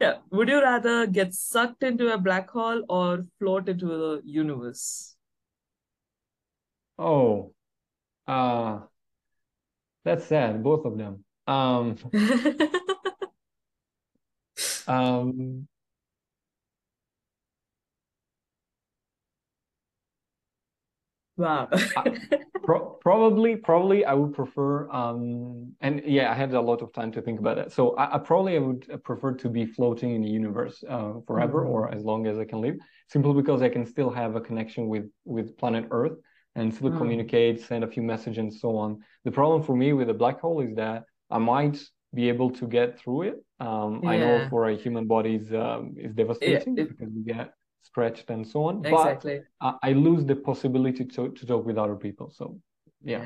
yeah. 0.00 0.14
Would 0.30 0.48
you 0.48 0.60
rather 0.60 1.06
get 1.06 1.34
sucked 1.34 1.84
into 1.84 2.12
a 2.12 2.18
black 2.18 2.50
hole 2.50 2.82
or 2.88 3.26
float 3.38 3.68
into 3.68 3.86
the 3.86 4.22
universe? 4.24 5.14
Oh, 6.98 7.54
uh, 8.26 8.80
that's 10.04 10.26
sad. 10.26 10.62
Both 10.62 10.84
of 10.84 10.98
them. 10.98 11.24
Um, 11.46 11.96
um, 14.88 15.68
Wow. 21.36 21.68
pro- 22.64 22.90
probably, 23.00 23.56
probably 23.56 24.04
I 24.04 24.14
would 24.14 24.34
prefer, 24.34 24.90
um, 24.90 25.72
and 25.80 26.02
yeah, 26.04 26.30
I 26.30 26.34
had 26.34 26.54
a 26.54 26.60
lot 26.60 26.82
of 26.82 26.92
time 26.92 27.10
to 27.12 27.22
think 27.22 27.40
about 27.40 27.58
it. 27.58 27.72
So 27.72 27.96
I, 27.96 28.14
I 28.14 28.18
probably 28.18 28.56
I 28.56 28.60
would 28.60 29.02
prefer 29.04 29.34
to 29.34 29.48
be 29.48 29.66
floating 29.66 30.14
in 30.14 30.22
the 30.22 30.28
universe 30.28 30.82
uh, 30.88 31.14
forever 31.26 31.62
mm-hmm. 31.62 31.70
or 31.70 31.94
as 31.94 32.04
long 32.04 32.26
as 32.26 32.38
I 32.38 32.44
can 32.44 32.60
live, 32.60 32.76
simply 33.08 33.34
because 33.34 33.62
I 33.62 33.68
can 33.68 33.84
still 33.84 34.10
have 34.10 34.36
a 34.36 34.40
connection 34.40 34.86
with 34.88 35.06
with 35.24 35.56
planet 35.58 35.86
Earth 35.90 36.18
and 36.56 36.72
still 36.72 36.90
mm. 36.90 36.98
communicate, 36.98 37.60
send 37.60 37.82
a 37.82 37.88
few 37.88 38.02
messages, 38.02 38.38
and 38.38 38.54
so 38.54 38.76
on. 38.76 39.00
The 39.24 39.32
problem 39.32 39.62
for 39.62 39.74
me 39.74 39.92
with 39.92 40.08
a 40.10 40.14
black 40.14 40.40
hole 40.40 40.60
is 40.60 40.74
that 40.76 41.04
I 41.30 41.38
might 41.38 41.82
be 42.14 42.28
able 42.28 42.50
to 42.50 42.66
get 42.68 42.98
through 42.98 43.22
it. 43.22 43.44
Um, 43.58 44.00
yeah. 44.02 44.10
I 44.10 44.16
know 44.18 44.46
for 44.50 44.68
a 44.68 44.76
human 44.76 45.06
body 45.06 45.34
is 45.34 45.52
um, 45.52 45.94
is 45.96 46.14
devastating 46.14 46.76
yeah, 46.76 46.84
it, 46.84 46.90
because 46.90 47.12
we 47.12 47.22
get 47.24 47.52
stretched 47.84 48.30
and 48.30 48.46
so 48.46 48.64
on. 48.64 48.84
Exactly. 48.84 49.40
But 49.60 49.78
I, 49.82 49.90
I 49.90 49.92
lose 49.92 50.24
the 50.24 50.36
possibility 50.36 51.04
to, 51.04 51.30
to 51.30 51.46
talk 51.46 51.64
with 51.64 51.78
other 51.78 51.96
people. 51.96 52.30
So 52.30 52.58
yeah. 53.02 53.22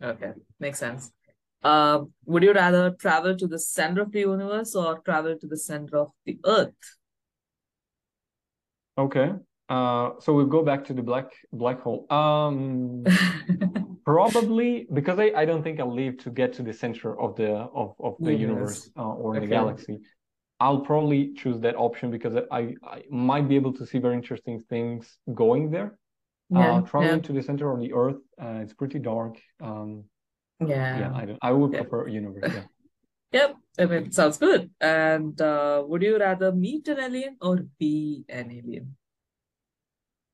yeah. 0.00 0.08
Okay. 0.10 0.32
Makes 0.60 0.78
sense. 0.78 1.10
Uh, 1.62 2.02
would 2.26 2.42
you 2.42 2.52
rather 2.52 2.90
travel 2.90 3.36
to 3.36 3.46
the 3.46 3.58
center 3.58 4.02
of 4.02 4.12
the 4.12 4.20
universe 4.20 4.74
or 4.74 5.00
travel 5.00 5.36
to 5.36 5.46
the 5.46 5.56
center 5.56 5.96
of 5.96 6.10
the 6.24 6.38
earth? 6.44 6.74
Okay. 8.98 9.32
Uh, 9.68 10.10
so 10.20 10.32
we'll 10.32 10.46
go 10.46 10.62
back 10.62 10.84
to 10.84 10.94
the 10.94 11.02
black 11.02 11.32
black 11.52 11.80
hole. 11.80 12.06
Um, 12.10 13.04
probably 14.04 14.86
because 14.92 15.18
I, 15.18 15.32
I 15.34 15.44
don't 15.44 15.64
think 15.64 15.80
I'll 15.80 15.92
live 15.92 16.18
to 16.18 16.30
get 16.30 16.52
to 16.54 16.62
the 16.62 16.72
center 16.72 17.20
of 17.20 17.34
the 17.34 17.50
of, 17.50 17.94
of 17.98 18.14
the 18.20 18.32
universe, 18.32 18.86
universe 18.86 18.90
uh, 18.96 19.14
or 19.14 19.36
okay. 19.36 19.40
the 19.40 19.50
galaxy. 19.50 19.98
I'll 20.58 20.80
probably 20.80 21.34
choose 21.34 21.60
that 21.60 21.76
option 21.76 22.10
because 22.10 22.34
I, 22.50 22.74
I 22.82 23.02
might 23.10 23.48
be 23.48 23.56
able 23.56 23.74
to 23.74 23.86
see 23.86 23.98
very 23.98 24.14
interesting 24.14 24.62
things 24.70 25.18
going 25.34 25.70
there. 25.70 25.98
Yeah, 26.48 26.76
uh, 26.76 26.80
traveling 26.82 27.16
yeah. 27.16 27.26
to 27.26 27.32
the 27.32 27.42
center 27.42 27.70
of 27.72 27.80
the 27.80 27.92
Earth, 27.92 28.22
uh, 28.40 28.60
it's 28.62 28.72
pretty 28.72 29.00
dark. 29.00 29.36
Um, 29.60 30.04
yeah, 30.60 30.98
yeah, 30.98 31.12
I 31.14 31.24
don't. 31.24 31.38
I 31.42 31.52
would 31.52 31.72
yeah. 31.72 31.82
prefer 31.82 32.06
a 32.06 32.10
universe. 32.10 32.52
Yeah. 32.54 32.62
yep, 33.32 33.56
I 33.78 33.84
mean, 33.84 34.12
sounds 34.12 34.38
good. 34.38 34.70
And 34.80 35.38
uh, 35.40 35.82
would 35.86 36.02
you 36.02 36.18
rather 36.18 36.52
meet 36.52 36.88
an 36.88 37.00
alien 37.00 37.36
or 37.42 37.66
be 37.78 38.24
an 38.28 38.52
alien? 38.52 38.96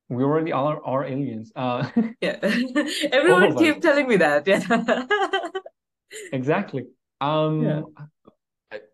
We 0.09 0.23
already 0.23 0.51
are 0.51 0.79
are 0.85 1.03
aliens. 1.03 1.51
Uh, 1.55 1.89
yeah, 2.21 2.37
everyone 3.11 3.57
keep 3.57 3.81
telling 3.81 4.07
me 4.07 4.17
that. 4.17 4.47
Yeah, 4.47 4.61
exactly. 6.31 6.85
Um. 7.19 7.87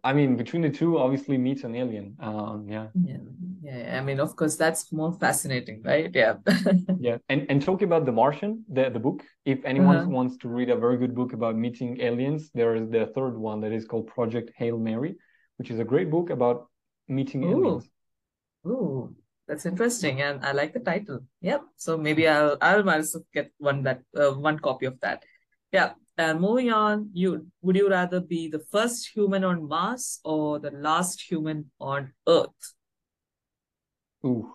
I 0.03 0.13
mean, 0.13 0.35
between 0.35 0.61
the 0.61 0.69
two, 0.69 0.97
obviously 0.97 1.37
meets 1.37 1.63
an 1.63 1.75
alien. 1.75 2.15
Um, 2.19 2.65
yeah. 2.67 2.87
yeah. 3.01 3.17
Yeah. 3.61 3.97
I 3.97 4.01
mean, 4.01 4.19
of 4.19 4.35
course, 4.35 4.55
that's 4.55 4.91
more 4.91 5.13
fascinating, 5.13 5.81
right? 5.83 6.09
Yeah. 6.13 6.35
yeah. 6.99 7.17
And 7.29 7.45
and 7.49 7.61
talking 7.61 7.87
about 7.87 8.05
The 8.05 8.11
Martian, 8.11 8.63
the, 8.69 8.89
the 8.89 8.99
book, 8.99 9.23
if 9.45 9.63
anyone 9.65 9.97
uh-huh. 9.97 10.09
wants 10.09 10.37
to 10.37 10.49
read 10.49 10.69
a 10.69 10.75
very 10.75 10.97
good 10.97 11.13
book 11.13 11.33
about 11.33 11.55
meeting 11.55 11.99
aliens, 12.01 12.49
there 12.53 12.75
is 12.75 12.89
the 12.89 13.07
third 13.15 13.37
one 13.37 13.61
that 13.61 13.71
is 13.71 13.85
called 13.85 14.07
Project 14.07 14.51
Hail 14.55 14.77
Mary, 14.77 15.15
which 15.57 15.71
is 15.71 15.79
a 15.79 15.83
great 15.83 16.09
book 16.09 16.29
about 16.29 16.69
meeting 17.07 17.43
Ooh. 17.43 17.51
aliens. 17.51 17.89
Ooh, 18.65 19.15
that's 19.47 19.65
interesting. 19.65 20.21
And 20.21 20.43
I 20.43 20.51
like 20.51 20.73
the 20.73 20.79
title. 20.79 21.19
Yep. 21.41 21.61
So 21.77 21.97
maybe 21.97 22.27
I'll 22.27 22.57
I'll 22.61 22.83
myself 22.83 23.23
get 23.33 23.51
one 23.57 23.83
that 23.83 24.01
uh, 24.15 24.31
one 24.31 24.59
copy 24.59 24.85
of 24.85 24.99
that. 25.01 25.23
Yeah. 25.71 25.93
And 26.19 26.41
moving 26.41 26.69
on, 26.69 27.11
you 27.13 27.47
would 27.61 27.77
you 27.77 27.89
rather 27.89 28.19
be 28.19 28.49
the 28.49 28.59
first 28.59 29.07
human 29.07 29.45
on 29.45 29.65
Mars 29.65 30.19
or 30.25 30.59
the 30.59 30.69
last 30.69 31.21
human 31.21 31.71
on 31.79 32.11
Earth? 32.27 32.73
Ooh. 34.25 34.53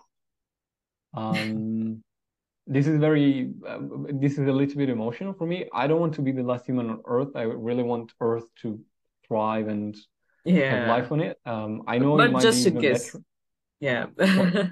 Um, 1.15 2.03
this 2.67 2.85
is 2.85 2.99
very, 2.99 3.49
uh, 3.67 3.79
this 4.13 4.33
is 4.33 4.47
a 4.47 4.51
little 4.51 4.77
bit 4.77 4.89
emotional 4.89 5.33
for 5.33 5.47
me. 5.47 5.65
I 5.73 5.87
don't 5.87 5.99
want 5.99 6.13
to 6.13 6.21
be 6.21 6.31
the 6.31 6.43
last 6.43 6.67
human 6.67 6.87
on 6.87 7.01
Earth. 7.07 7.29
I 7.35 7.41
really 7.41 7.81
want 7.81 8.13
Earth 8.21 8.45
to 8.61 8.79
thrive 9.27 9.67
and 9.67 9.97
have 10.45 10.87
life 10.87 11.11
on 11.11 11.19
it. 11.19 11.39
Um, 11.47 11.81
I 11.87 11.97
know 11.97 12.15
but 12.15 12.41
just 12.41 12.67
in 12.67 12.79
case. 12.79 13.11
better. 13.11 13.23
Yeah. 13.79 14.05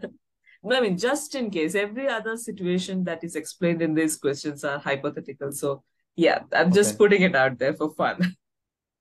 I 0.71 0.79
mean, 0.79 0.95
just 0.95 1.33
in 1.33 1.49
case, 1.49 1.73
every 1.73 2.07
other 2.07 2.37
situation 2.37 3.03
that 3.05 3.23
is 3.23 3.35
explained 3.35 3.81
in 3.81 3.95
these 3.95 4.15
questions 4.15 4.63
are 4.63 4.77
hypothetical. 4.77 5.51
So, 5.51 5.83
yeah, 6.15 6.39
I'm 6.53 6.71
just 6.71 6.97
putting 6.97 7.21
it 7.21 7.35
out 7.35 7.59
there 7.59 7.73
for 7.73 7.93
fun. 7.93 8.17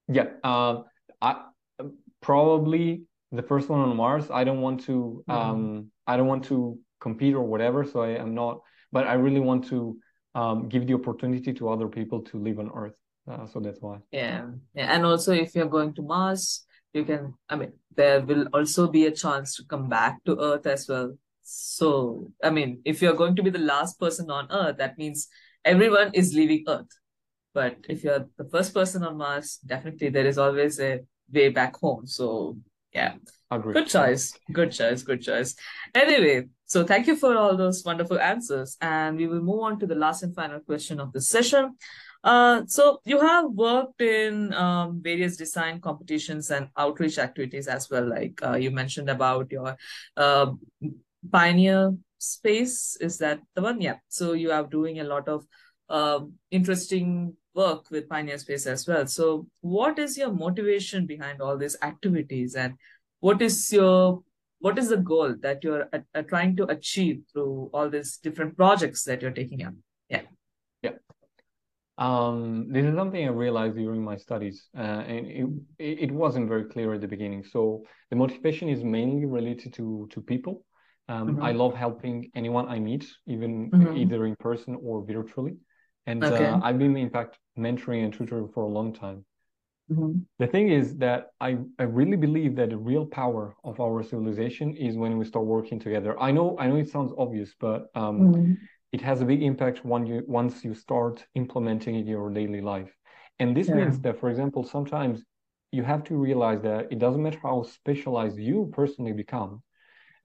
Yeah. 0.09 0.29
Um, 0.43 0.85
I 1.23 1.45
probably 2.21 3.03
the 3.31 3.43
first 3.43 3.69
one 3.69 3.81
on 3.81 3.97
Mars. 3.97 4.31
I 4.31 4.45
don't 4.45 4.61
want 4.61 4.85
to, 4.87 5.25
Mhm. 5.29 5.35
um, 5.35 5.91
I 6.07 6.17
don't 6.17 6.27
want 6.27 6.45
to 6.47 6.79
compete 7.01 7.35
or 7.35 7.43
whatever. 7.47 7.85
So 7.85 8.03
I 8.03 8.11
am 8.19 8.35
not, 8.35 8.61
but 8.91 9.07
I 9.07 9.15
really 9.15 9.41
want 9.41 9.65
to, 9.69 9.97
um, 10.35 10.69
give 10.69 10.87
the 10.87 10.95
opportunity 10.95 11.53
to 11.55 11.69
other 11.69 11.89
people 11.89 12.21
to 12.31 12.39
live 12.39 12.59
on 12.59 12.71
Earth. 12.75 12.97
Uh, 13.31 13.47
so 13.47 13.61
that's 13.61 13.81
why. 13.81 13.99
Yeah. 14.11 14.51
Yeah. 14.75 14.93
And 14.93 15.07
also, 15.07 15.33
if 15.33 15.55
you're 15.55 15.69
going 15.79 15.95
to 15.95 16.03
Mars, 16.03 16.67
you 16.93 17.05
can, 17.05 17.35
I 17.49 17.57
mean, 17.57 17.73
there 17.97 18.21
will 18.21 18.49
also 18.53 18.89
be 18.91 19.07
a 19.07 19.11
chance 19.13 19.57
to 19.57 19.65
come 19.65 19.89
back 19.89 20.23
to 20.25 20.39
Earth 20.39 20.67
as 20.67 20.89
well. 20.89 21.17
So, 21.43 22.31
I 22.43 22.51
mean, 22.51 22.83
if 22.85 23.01
you're 23.01 23.15
going 23.23 23.37
to 23.37 23.43
be 23.43 23.51
the 23.51 23.59
last 23.75 23.99
person 24.01 24.31
on 24.31 24.49
Earth, 24.51 24.77
that 24.79 24.99
means 24.99 25.29
everyone 25.65 26.11
is 26.13 26.35
leaving 26.35 26.65
Earth. 26.69 26.91
But 27.55 27.77
if 27.89 28.05
you're 28.05 28.27
the 28.37 28.49
first 28.51 28.73
person 28.73 29.03
on 29.03 29.17
Mars, 29.17 29.59
definitely 29.65 30.09
there 30.09 30.27
is 30.27 30.39
always 30.39 30.81
a 30.81 31.01
way 31.31 31.51
back 31.51 31.77
home. 31.77 32.07
So, 32.07 32.59
yeah. 32.93 33.15
Agree. 33.51 33.75
Good 33.75 33.89
choice. 33.89 34.33
Good 34.51 34.73
choice. 34.73 35.03
Good 35.03 35.21
choice. 35.21 35.55
Anyway, 35.95 36.49
so 36.65 36.85
thank 36.85 37.07
you 37.07 37.17
for 37.17 37.37
all 37.37 37.55
those 37.55 37.85
wonderful 37.85 38.19
answers. 38.19 38.79
And 38.81 39.19
we 39.19 39.27
will 39.27 39.43
move 39.43 39.61
on 39.61 39.79
to 39.81 39.87
the 39.87 39.95
last 39.95 40.23
and 40.23 40.35
final 40.35 40.61
question 40.61 41.01
of 41.01 41.13
the 41.13 41.21
session. 41.21 41.77
Uh, 42.25 42.63
so 42.67 43.01
you 43.05 43.21
have 43.21 43.51
worked 43.51 44.01
in 44.01 44.55
um, 44.55 45.01
various 45.03 45.37
design 45.37 45.81
competitions 45.81 46.51
and 46.51 46.69
outreach 46.79 47.19
activities 47.19 47.67
as 47.67 47.91
well. 47.91 48.09
Like 48.09 48.41
uh, 48.43 48.55
you 48.55 48.71
mentioned 48.71 49.11
about 49.11 49.51
your 49.51 49.77
uh, 50.17 50.53
Pioneer 51.31 51.95
Space. 52.19 52.97
Is 53.01 53.19
that 53.19 53.41
the 53.55 53.63
one? 53.63 53.81
Yeah. 53.81 53.97
So 54.09 54.33
you 54.33 54.53
are 54.53 54.65
doing 54.65 55.01
a 55.01 55.05
lot 55.05 55.29
of 55.29 55.45
um, 55.93 56.33
interesting 56.51 57.37
work 57.55 57.91
with 57.91 58.09
Pioneer 58.09 58.39
Space 58.39 58.67
as 58.67 58.87
well. 58.89 59.07
So 59.07 59.47
what 59.61 59.99
is 59.99 60.17
your 60.17 60.33
motivation 60.33 61.07
behind 61.07 61.41
all 61.43 61.57
these 61.59 61.77
activities 61.83 62.55
and 62.55 62.75
what 63.21 63.43
is 63.43 63.71
your 63.73 64.23
what 64.61 64.79
is 64.79 64.89
the 64.89 64.97
goal 64.97 65.35
that 65.41 65.63
you're 65.65 65.89
uh, 65.93 65.99
uh, 66.15 66.23
trying 66.23 66.57
to 66.57 66.65
achieve 66.67 67.23
through 67.33 67.69
all 67.75 67.91
these 67.91 68.17
different 68.17 68.57
projects 68.57 69.03
that 69.05 69.21
you're 69.21 69.33
taking 69.33 69.65
up? 69.65 69.75
Yeah. 70.09 70.23
Yeah. 70.83 70.93
Um, 71.99 72.73
this 72.73 72.85
is 72.85 72.95
something 72.95 73.25
I 73.25 73.31
realized 73.31 73.77
during 73.77 74.03
my 74.03 74.17
studies, 74.17 74.69
uh, 74.77 74.81
and 74.81 75.27
it, 75.79 75.99
it 76.05 76.13
wasn't 76.13 76.49
very 76.49 76.65
clear 76.65 76.95
at 76.95 77.01
the 77.01 77.09
beginning. 77.09 77.45
So 77.45 77.85
the 78.11 78.17
motivation 78.17 78.69
is 78.69 78.83
mainly 78.83 79.27
related 79.27 79.75
to 79.75 80.09
to 80.13 80.21
people. 80.23 80.65
Um, 81.09 81.39
I 81.43 81.53
Mhm. 81.53 81.59
love 81.59 81.75
helping 81.75 82.31
anyone 82.35 82.67
I 82.69 82.79
meet, 82.79 83.05
even 83.27 83.71
Mhm. 83.71 83.97
either 84.01 84.25
in 84.27 84.37
person 84.37 84.79
or 84.81 85.05
virtually. 85.05 85.57
And 86.07 86.25
Okay. 86.25 86.45
uh, 86.45 86.59
I've 86.63 86.79
been, 86.79 86.97
in 86.97 87.11
fact, 87.11 87.39
mentoring 87.59 88.05
and 88.05 88.13
tutoring 88.13 88.49
for 88.49 88.63
a 88.65 88.69
long 88.69 88.93
time. 88.93 89.25
Mhm. 89.89 90.27
The 90.39 90.47
thing 90.47 90.69
is 90.71 90.97
that 90.99 91.31
I, 91.41 91.59
I 91.79 91.85
really 91.85 92.17
believe 92.17 92.57
that 92.57 92.71
the 92.71 92.77
real 92.77 93.07
power 93.07 93.55
of 93.65 93.81
our 93.81 94.03
civilization 94.03 94.77
is 94.77 94.97
when 94.97 95.17
we 95.17 95.25
start 95.25 95.47
working 95.47 95.79
together. 95.79 96.19
I 96.21 96.33
know 96.33 96.57
I 96.59 96.67
know 96.67 96.77
it 96.77 96.89
sounds 96.91 97.13
obvious, 97.17 97.55
but 97.59 97.89
um, 97.95 98.19
Mhm. 98.23 98.57
it 98.93 99.01
has 99.03 99.21
a 99.21 99.25
big 99.25 99.43
impact 99.43 99.85
when 99.85 100.07
you 100.07 100.25
once 100.27 100.65
you 100.65 100.75
start 100.75 101.25
implementing 101.35 101.95
it 101.97 102.01
in 102.01 102.07
your 102.09 102.31
daily 102.31 102.61
life. 102.61 102.93
And 103.39 103.57
this 103.57 103.69
Yeah. 103.69 103.75
means 103.77 104.01
that, 104.01 104.19
for 104.19 104.29
example, 104.31 104.65
sometimes 104.65 105.25
you 105.71 105.83
have 105.85 106.05
to 106.05 106.17
realize 106.17 106.63
that 106.63 106.93
it 106.93 106.99
doesn't 106.99 107.23
matter 107.23 107.41
how 107.43 107.63
specialized 107.63 108.39
you 108.39 108.71
personally 108.73 109.13
become. 109.13 109.63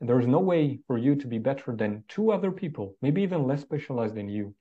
There's 0.02 0.28
no 0.28 0.40
way 0.40 0.80
for 0.88 0.98
you 0.98 1.16
to 1.16 1.28
be 1.28 1.40
better 1.40 1.76
than 1.76 2.04
two 2.08 2.32
other 2.32 2.52
people, 2.52 2.96
maybe 3.02 3.22
even 3.24 3.48
less 3.48 3.62
specialized 3.62 4.16
than 4.16 4.30
you, 4.30 4.56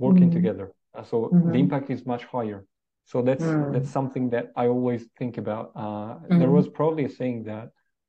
working 0.00 0.28
Mhm. 0.28 0.34
together. 0.38 0.66
Uh, 0.94 1.04
So 1.04 1.16
the 1.30 1.58
Mhm. 1.58 1.60
impact 1.64 1.90
is 1.90 2.06
much 2.06 2.24
higher. 2.24 2.60
So 3.04 3.22
that's 3.22 3.44
Mm. 3.44 3.72
that's 3.72 3.90
something 3.90 4.30
that 4.30 4.46
I 4.56 4.66
always 4.66 5.02
think 5.18 5.38
about. 5.38 5.72
Uh, 5.74 6.18
there 6.28 6.50
Mhm. 6.50 6.56
was 6.58 6.68
probably 6.68 7.04
a 7.04 7.08
saying 7.08 7.44
that 7.44 7.66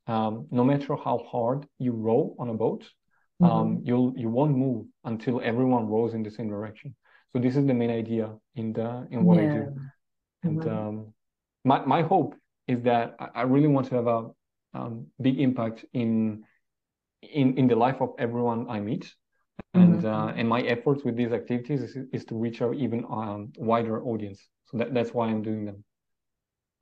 um, 0.08 0.34
no 0.52 0.64
matter 0.64 0.96
how 0.96 1.18
hard 1.34 1.60
you 1.86 1.92
row 1.94 2.36
on 2.40 2.50
a 2.50 2.54
boat, 2.54 2.84
Mhm. 3.40 3.50
um, 3.50 3.70
you'll 3.88 4.14
you 4.18 4.30
won't 4.38 4.56
move 4.58 4.86
until 5.04 5.42
everyone 5.42 5.86
rows 5.88 6.14
in 6.14 6.24
the 6.24 6.32
same 6.32 6.50
direction. 6.50 6.96
So 7.32 7.40
this 7.40 7.56
is 7.56 7.66
the 7.66 7.74
main 7.74 7.92
idea 7.92 8.26
in 8.56 8.74
the 8.74 9.08
in 9.12 9.26
what 9.26 9.38
I 9.38 9.46
do. 9.58 9.64
And 10.44 10.58
Mhm. 10.58 10.72
um, 10.78 11.14
my 11.64 11.86
my 11.86 12.02
hope 12.02 12.36
is 12.68 12.82
that 12.84 13.16
I, 13.20 13.28
I 13.42 13.44
really 13.54 13.68
want 13.76 13.88
to 13.90 13.96
have 13.96 14.08
a 14.08 14.20
um, 14.74 15.08
big 15.20 15.40
impact 15.40 15.86
in 15.94 16.44
in 17.22 17.58
in 17.58 17.68
the 17.68 17.76
life 17.76 18.02
of 18.02 18.10
everyone 18.18 18.70
I 18.70 18.80
meet. 18.80 19.06
And 20.06 20.14
uh, 20.14 20.34
and 20.36 20.48
my 20.48 20.62
efforts 20.62 21.04
with 21.04 21.16
these 21.16 21.32
activities 21.32 21.82
is, 21.82 21.98
is 22.12 22.26
to 22.26 22.36
reach 22.36 22.62
out 22.62 22.76
even 22.76 23.06
um, 23.10 23.52
wider 23.58 24.04
audience. 24.04 24.48
So 24.66 24.78
that, 24.78 24.94
that's 24.94 25.14
why 25.14 25.28
I'm 25.28 25.42
doing 25.42 25.66
them. 25.66 25.84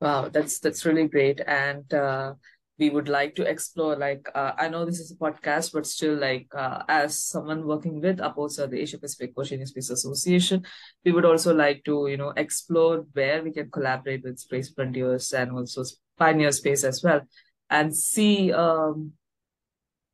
Wow, 0.00 0.28
that's 0.28 0.58
that's 0.60 0.84
really 0.86 1.08
great. 1.08 1.40
And 1.46 1.92
uh, 1.92 2.34
we 2.78 2.90
would 2.90 3.08
like 3.08 3.34
to 3.36 3.42
explore 3.42 3.96
like 3.96 4.28
uh, 4.34 4.52
I 4.56 4.68
know 4.68 4.84
this 4.84 5.00
is 5.00 5.10
a 5.10 5.16
podcast, 5.16 5.72
but 5.72 5.86
still 5.86 6.14
like 6.14 6.46
uh, 6.54 6.82
as 6.88 7.18
someone 7.18 7.66
working 7.66 8.00
with 8.00 8.18
APOSA, 8.18 8.70
the 8.70 8.80
Asia 8.80 8.98
Pacific 8.98 9.32
Oceanic 9.36 9.68
Space 9.68 9.90
Association, 9.90 10.64
we 11.04 11.12
would 11.12 11.24
also 11.24 11.54
like 11.54 11.84
to, 11.84 12.06
you 12.08 12.16
know, 12.16 12.32
explore 12.36 13.04
where 13.12 13.42
we 13.42 13.52
can 13.52 13.70
collaborate 13.70 14.24
with 14.24 14.38
space 14.38 14.70
frontiers 14.70 15.32
and 15.32 15.52
also 15.52 15.84
pioneer 16.18 16.52
space 16.52 16.84
as 16.84 17.02
well, 17.02 17.20
and 17.68 17.94
see 17.94 18.52
um 18.52 19.12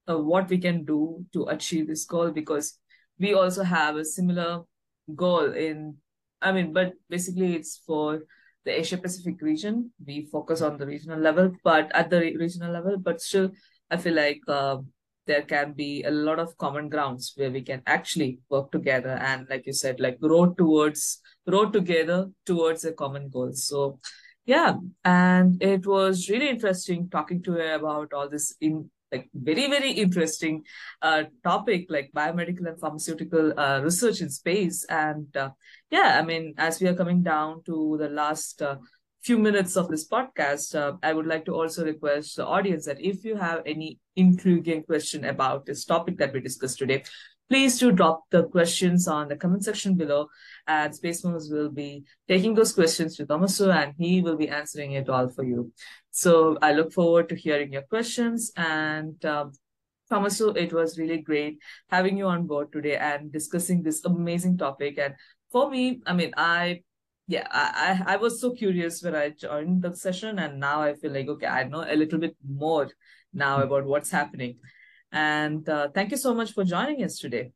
uh, 0.09 0.19
what 0.19 0.49
we 0.49 0.59
can 0.59 0.85
do 0.85 1.25
to 1.33 1.45
achieve 1.45 1.87
this 1.87 2.05
goal 2.05 2.31
because 2.31 2.79
we 3.19 3.35
also 3.35 3.63
have 3.63 3.97
a 3.97 4.05
similar 4.05 4.63
goal 5.15 5.53
in 5.53 5.97
i 6.43 6.53
mean 6.53 6.73
but 6.73 6.93
basically 7.09 7.55
it's 7.55 7.83
for 7.87 8.21
the 8.65 8.81
asia 8.81 8.99
pacific 8.99 9.41
region. 9.41 9.93
We 10.05 10.27
focus 10.27 10.61
on 10.61 10.77
the 10.77 10.87
regional 10.87 11.21
level 11.21 11.53
but 11.63 11.91
at 11.95 12.11
the 12.11 12.19
regional 12.19 12.73
level 12.73 12.99
but 12.99 13.21
still 13.21 13.51
i 13.91 13.97
feel 13.97 14.15
like 14.15 14.41
uh, 14.49 14.79
there 15.27 15.43
can 15.43 15.73
be 15.73 16.03
a 16.05 16.11
lot 16.11 16.39
of 16.39 16.57
common 16.57 16.89
grounds 16.89 17.33
where 17.37 17.51
we 17.51 17.63
can 17.63 17.83
actually 17.87 18.39
work 18.49 18.71
together 18.71 19.19
and 19.23 19.47
like 19.51 19.67
you 19.67 19.73
said 19.73 20.01
like 20.01 20.19
road 20.21 20.57
towards 20.57 21.21
road 21.47 21.73
together 21.73 22.29
towards 22.45 22.85
a 22.85 22.93
common 22.93 23.29
goal. 23.29 23.53
So 23.53 23.99
yeah 24.45 24.75
and 25.05 25.61
it 25.63 25.87
was 25.87 26.29
really 26.29 26.49
interesting 26.49 27.09
talking 27.11 27.43
to 27.43 27.53
her 27.53 27.75
about 27.75 28.13
all 28.13 28.29
this 28.29 28.55
in 28.61 28.91
like 29.17 29.31
very 29.35 29.69
very 29.69 29.91
interesting 29.91 30.63
uh, 31.03 31.25
topic 31.43 31.87
like 31.89 32.11
biomedical 32.15 32.67
and 32.67 32.81
pharmaceutical 32.81 33.59
uh, 33.59 33.81
research 33.83 34.21
in 34.21 34.31
space. 34.31 34.85
And 34.89 35.37
uh, 35.37 35.51
yeah 35.91 36.19
i 36.19 36.23
mean 36.23 36.55
as 36.59 36.81
we 36.81 36.89
are 36.89 36.95
coming 36.95 37.23
down 37.23 37.63
to 37.65 37.97
the 37.99 38.09
last 38.09 38.63
uh, 38.63 38.77
few 39.23 39.39
minutes 39.39 39.77
of 39.77 39.89
this 39.89 40.09
podcast 40.09 40.75
uh, 40.75 40.97
i 41.03 41.13
would 41.13 41.27
like 41.27 41.45
to 41.45 41.55
also 41.55 41.85
request 41.85 42.37
the 42.37 42.47
audience 42.47 42.87
that 42.87 43.01
if 43.01 43.25
you 43.25 43.37
have 43.37 43.63
any 43.67 43.99
intriguing 44.17 44.83
question 44.83 45.25
about 45.25 45.67
this 45.67 45.85
topic 45.85 46.19
that 46.19 46.33
we 46.33 46.41
discussed 46.41 46.79
today 46.79 47.03
please 47.49 47.79
do 47.79 47.93
drop 47.93 48.25
the 48.31 48.45
questions 48.45 49.07
on 49.07 49.29
the 49.29 49.37
comment 49.37 49.65
section 49.65 49.95
below 49.95 50.27
and 50.67 50.95
Space 50.95 51.23
Smurfs 51.23 51.51
will 51.51 51.71
be 51.71 52.05
taking 52.29 52.55
those 52.55 52.73
questions 52.73 53.17
to 53.17 53.27
Tommaso 53.27 53.71
and 53.71 53.95
he 53.99 54.21
will 54.21 54.37
be 54.37 54.49
answering 54.49 54.93
it 54.93 55.09
all 55.09 55.29
for 55.29 55.45
you 55.45 55.73
so 56.17 56.57
I 56.63 56.73
look 56.73 56.95
forward 56.95 57.29
to 57.29 57.35
hearing 57.35 57.75
your 57.75 57.83
questions. 57.83 58.51
And 58.57 59.23
um, 59.27 59.53
Tommaso, 60.09 60.55
it 60.55 60.73
was 60.73 60.99
really 60.99 61.19
great 61.19 61.59
having 61.91 62.17
you 62.17 62.25
on 62.27 62.47
board 62.47 62.73
today 62.73 62.97
and 62.97 63.31
discussing 63.31 63.83
this 63.83 64.03
amazing 64.03 64.57
topic. 64.57 64.97
And 64.99 65.15
for 65.53 65.71
me, 65.71 66.01
I 66.07 66.15
mean, 66.15 66.33
I 66.35 66.85
yeah, 67.29 67.47
I, 67.51 68.01
I 68.09 68.15
I 68.15 68.17
was 68.17 68.41
so 68.41 68.53
curious 68.53 69.03
when 69.03 69.15
I 69.15 69.29
joined 69.29 69.83
the 69.83 69.95
session, 69.95 70.39
and 70.39 70.59
now 70.59 70.81
I 70.81 70.95
feel 70.95 71.13
like 71.13 71.29
okay, 71.29 71.49
I 71.49 71.65
know 71.65 71.85
a 71.87 71.97
little 71.97 72.19
bit 72.19 72.35
more 72.49 72.89
now 73.35 73.61
about 73.63 73.85
what's 73.85 74.11
happening. 74.11 74.57
And 75.13 75.69
uh, 75.69 75.89
thank 75.95 76.11
you 76.11 76.17
so 76.17 76.35
much 76.35 76.53
for 76.53 76.65
joining 76.65 77.03
us 77.05 77.19
today. 77.19 77.53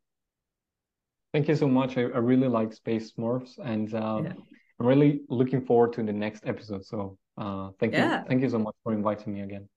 Thank 1.32 1.48
you 1.48 1.54
so 1.54 1.68
much. 1.68 1.96
I, 1.96 2.02
I 2.02 2.18
really 2.18 2.48
like 2.48 2.72
Space 2.72 3.12
Smurfs, 3.12 3.58
and 3.62 3.92
uh, 3.94 4.22
Yeah. 4.24 4.32
I'm 4.80 4.86
really 4.86 5.20
looking 5.28 5.64
forward 5.64 5.92
to 5.94 6.02
the 6.02 6.12
next 6.12 6.46
episode. 6.46 6.84
So 6.84 7.18
uh, 7.36 7.70
thank 7.78 7.94
you, 7.94 8.00
thank 8.26 8.42
you 8.42 8.48
so 8.48 8.58
much 8.58 8.74
for 8.82 8.92
inviting 8.92 9.34
me 9.34 9.42
again. 9.42 9.68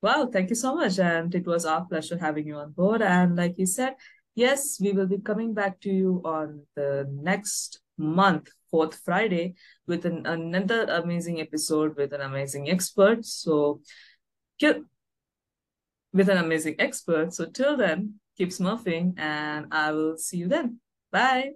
Wow, 0.00 0.30
thank 0.32 0.48
you 0.48 0.56
so 0.56 0.74
much. 0.74 0.98
And 0.98 1.34
it 1.34 1.46
was 1.46 1.66
our 1.66 1.84
pleasure 1.84 2.16
having 2.16 2.46
you 2.46 2.56
on 2.56 2.72
board. 2.72 3.02
And 3.02 3.36
like 3.36 3.54
you 3.58 3.66
said, 3.66 3.94
yes, 4.34 4.78
we 4.80 4.92
will 4.92 5.06
be 5.06 5.18
coming 5.18 5.54
back 5.54 5.80
to 5.80 5.90
you 5.90 6.22
on 6.24 6.62
the 6.76 7.06
next 7.10 7.80
month, 7.98 8.48
fourth 8.70 8.94
Friday, 9.04 9.54
with 9.86 10.06
an, 10.06 10.24
another 10.24 10.84
amazing 10.84 11.40
episode 11.40 11.96
with 11.96 12.12
an 12.12 12.20
amazing 12.20 12.70
expert. 12.70 13.26
So, 13.26 13.80
with 16.12 16.28
an 16.28 16.38
amazing 16.38 16.76
expert. 16.78 17.34
So, 17.34 17.46
till 17.46 17.76
then, 17.76 18.20
keep 18.36 18.50
smurfing, 18.50 19.18
and 19.18 19.66
I 19.70 19.92
will 19.92 20.16
see 20.16 20.38
you 20.38 20.48
then. 20.48 20.80
Bye. 21.10 21.52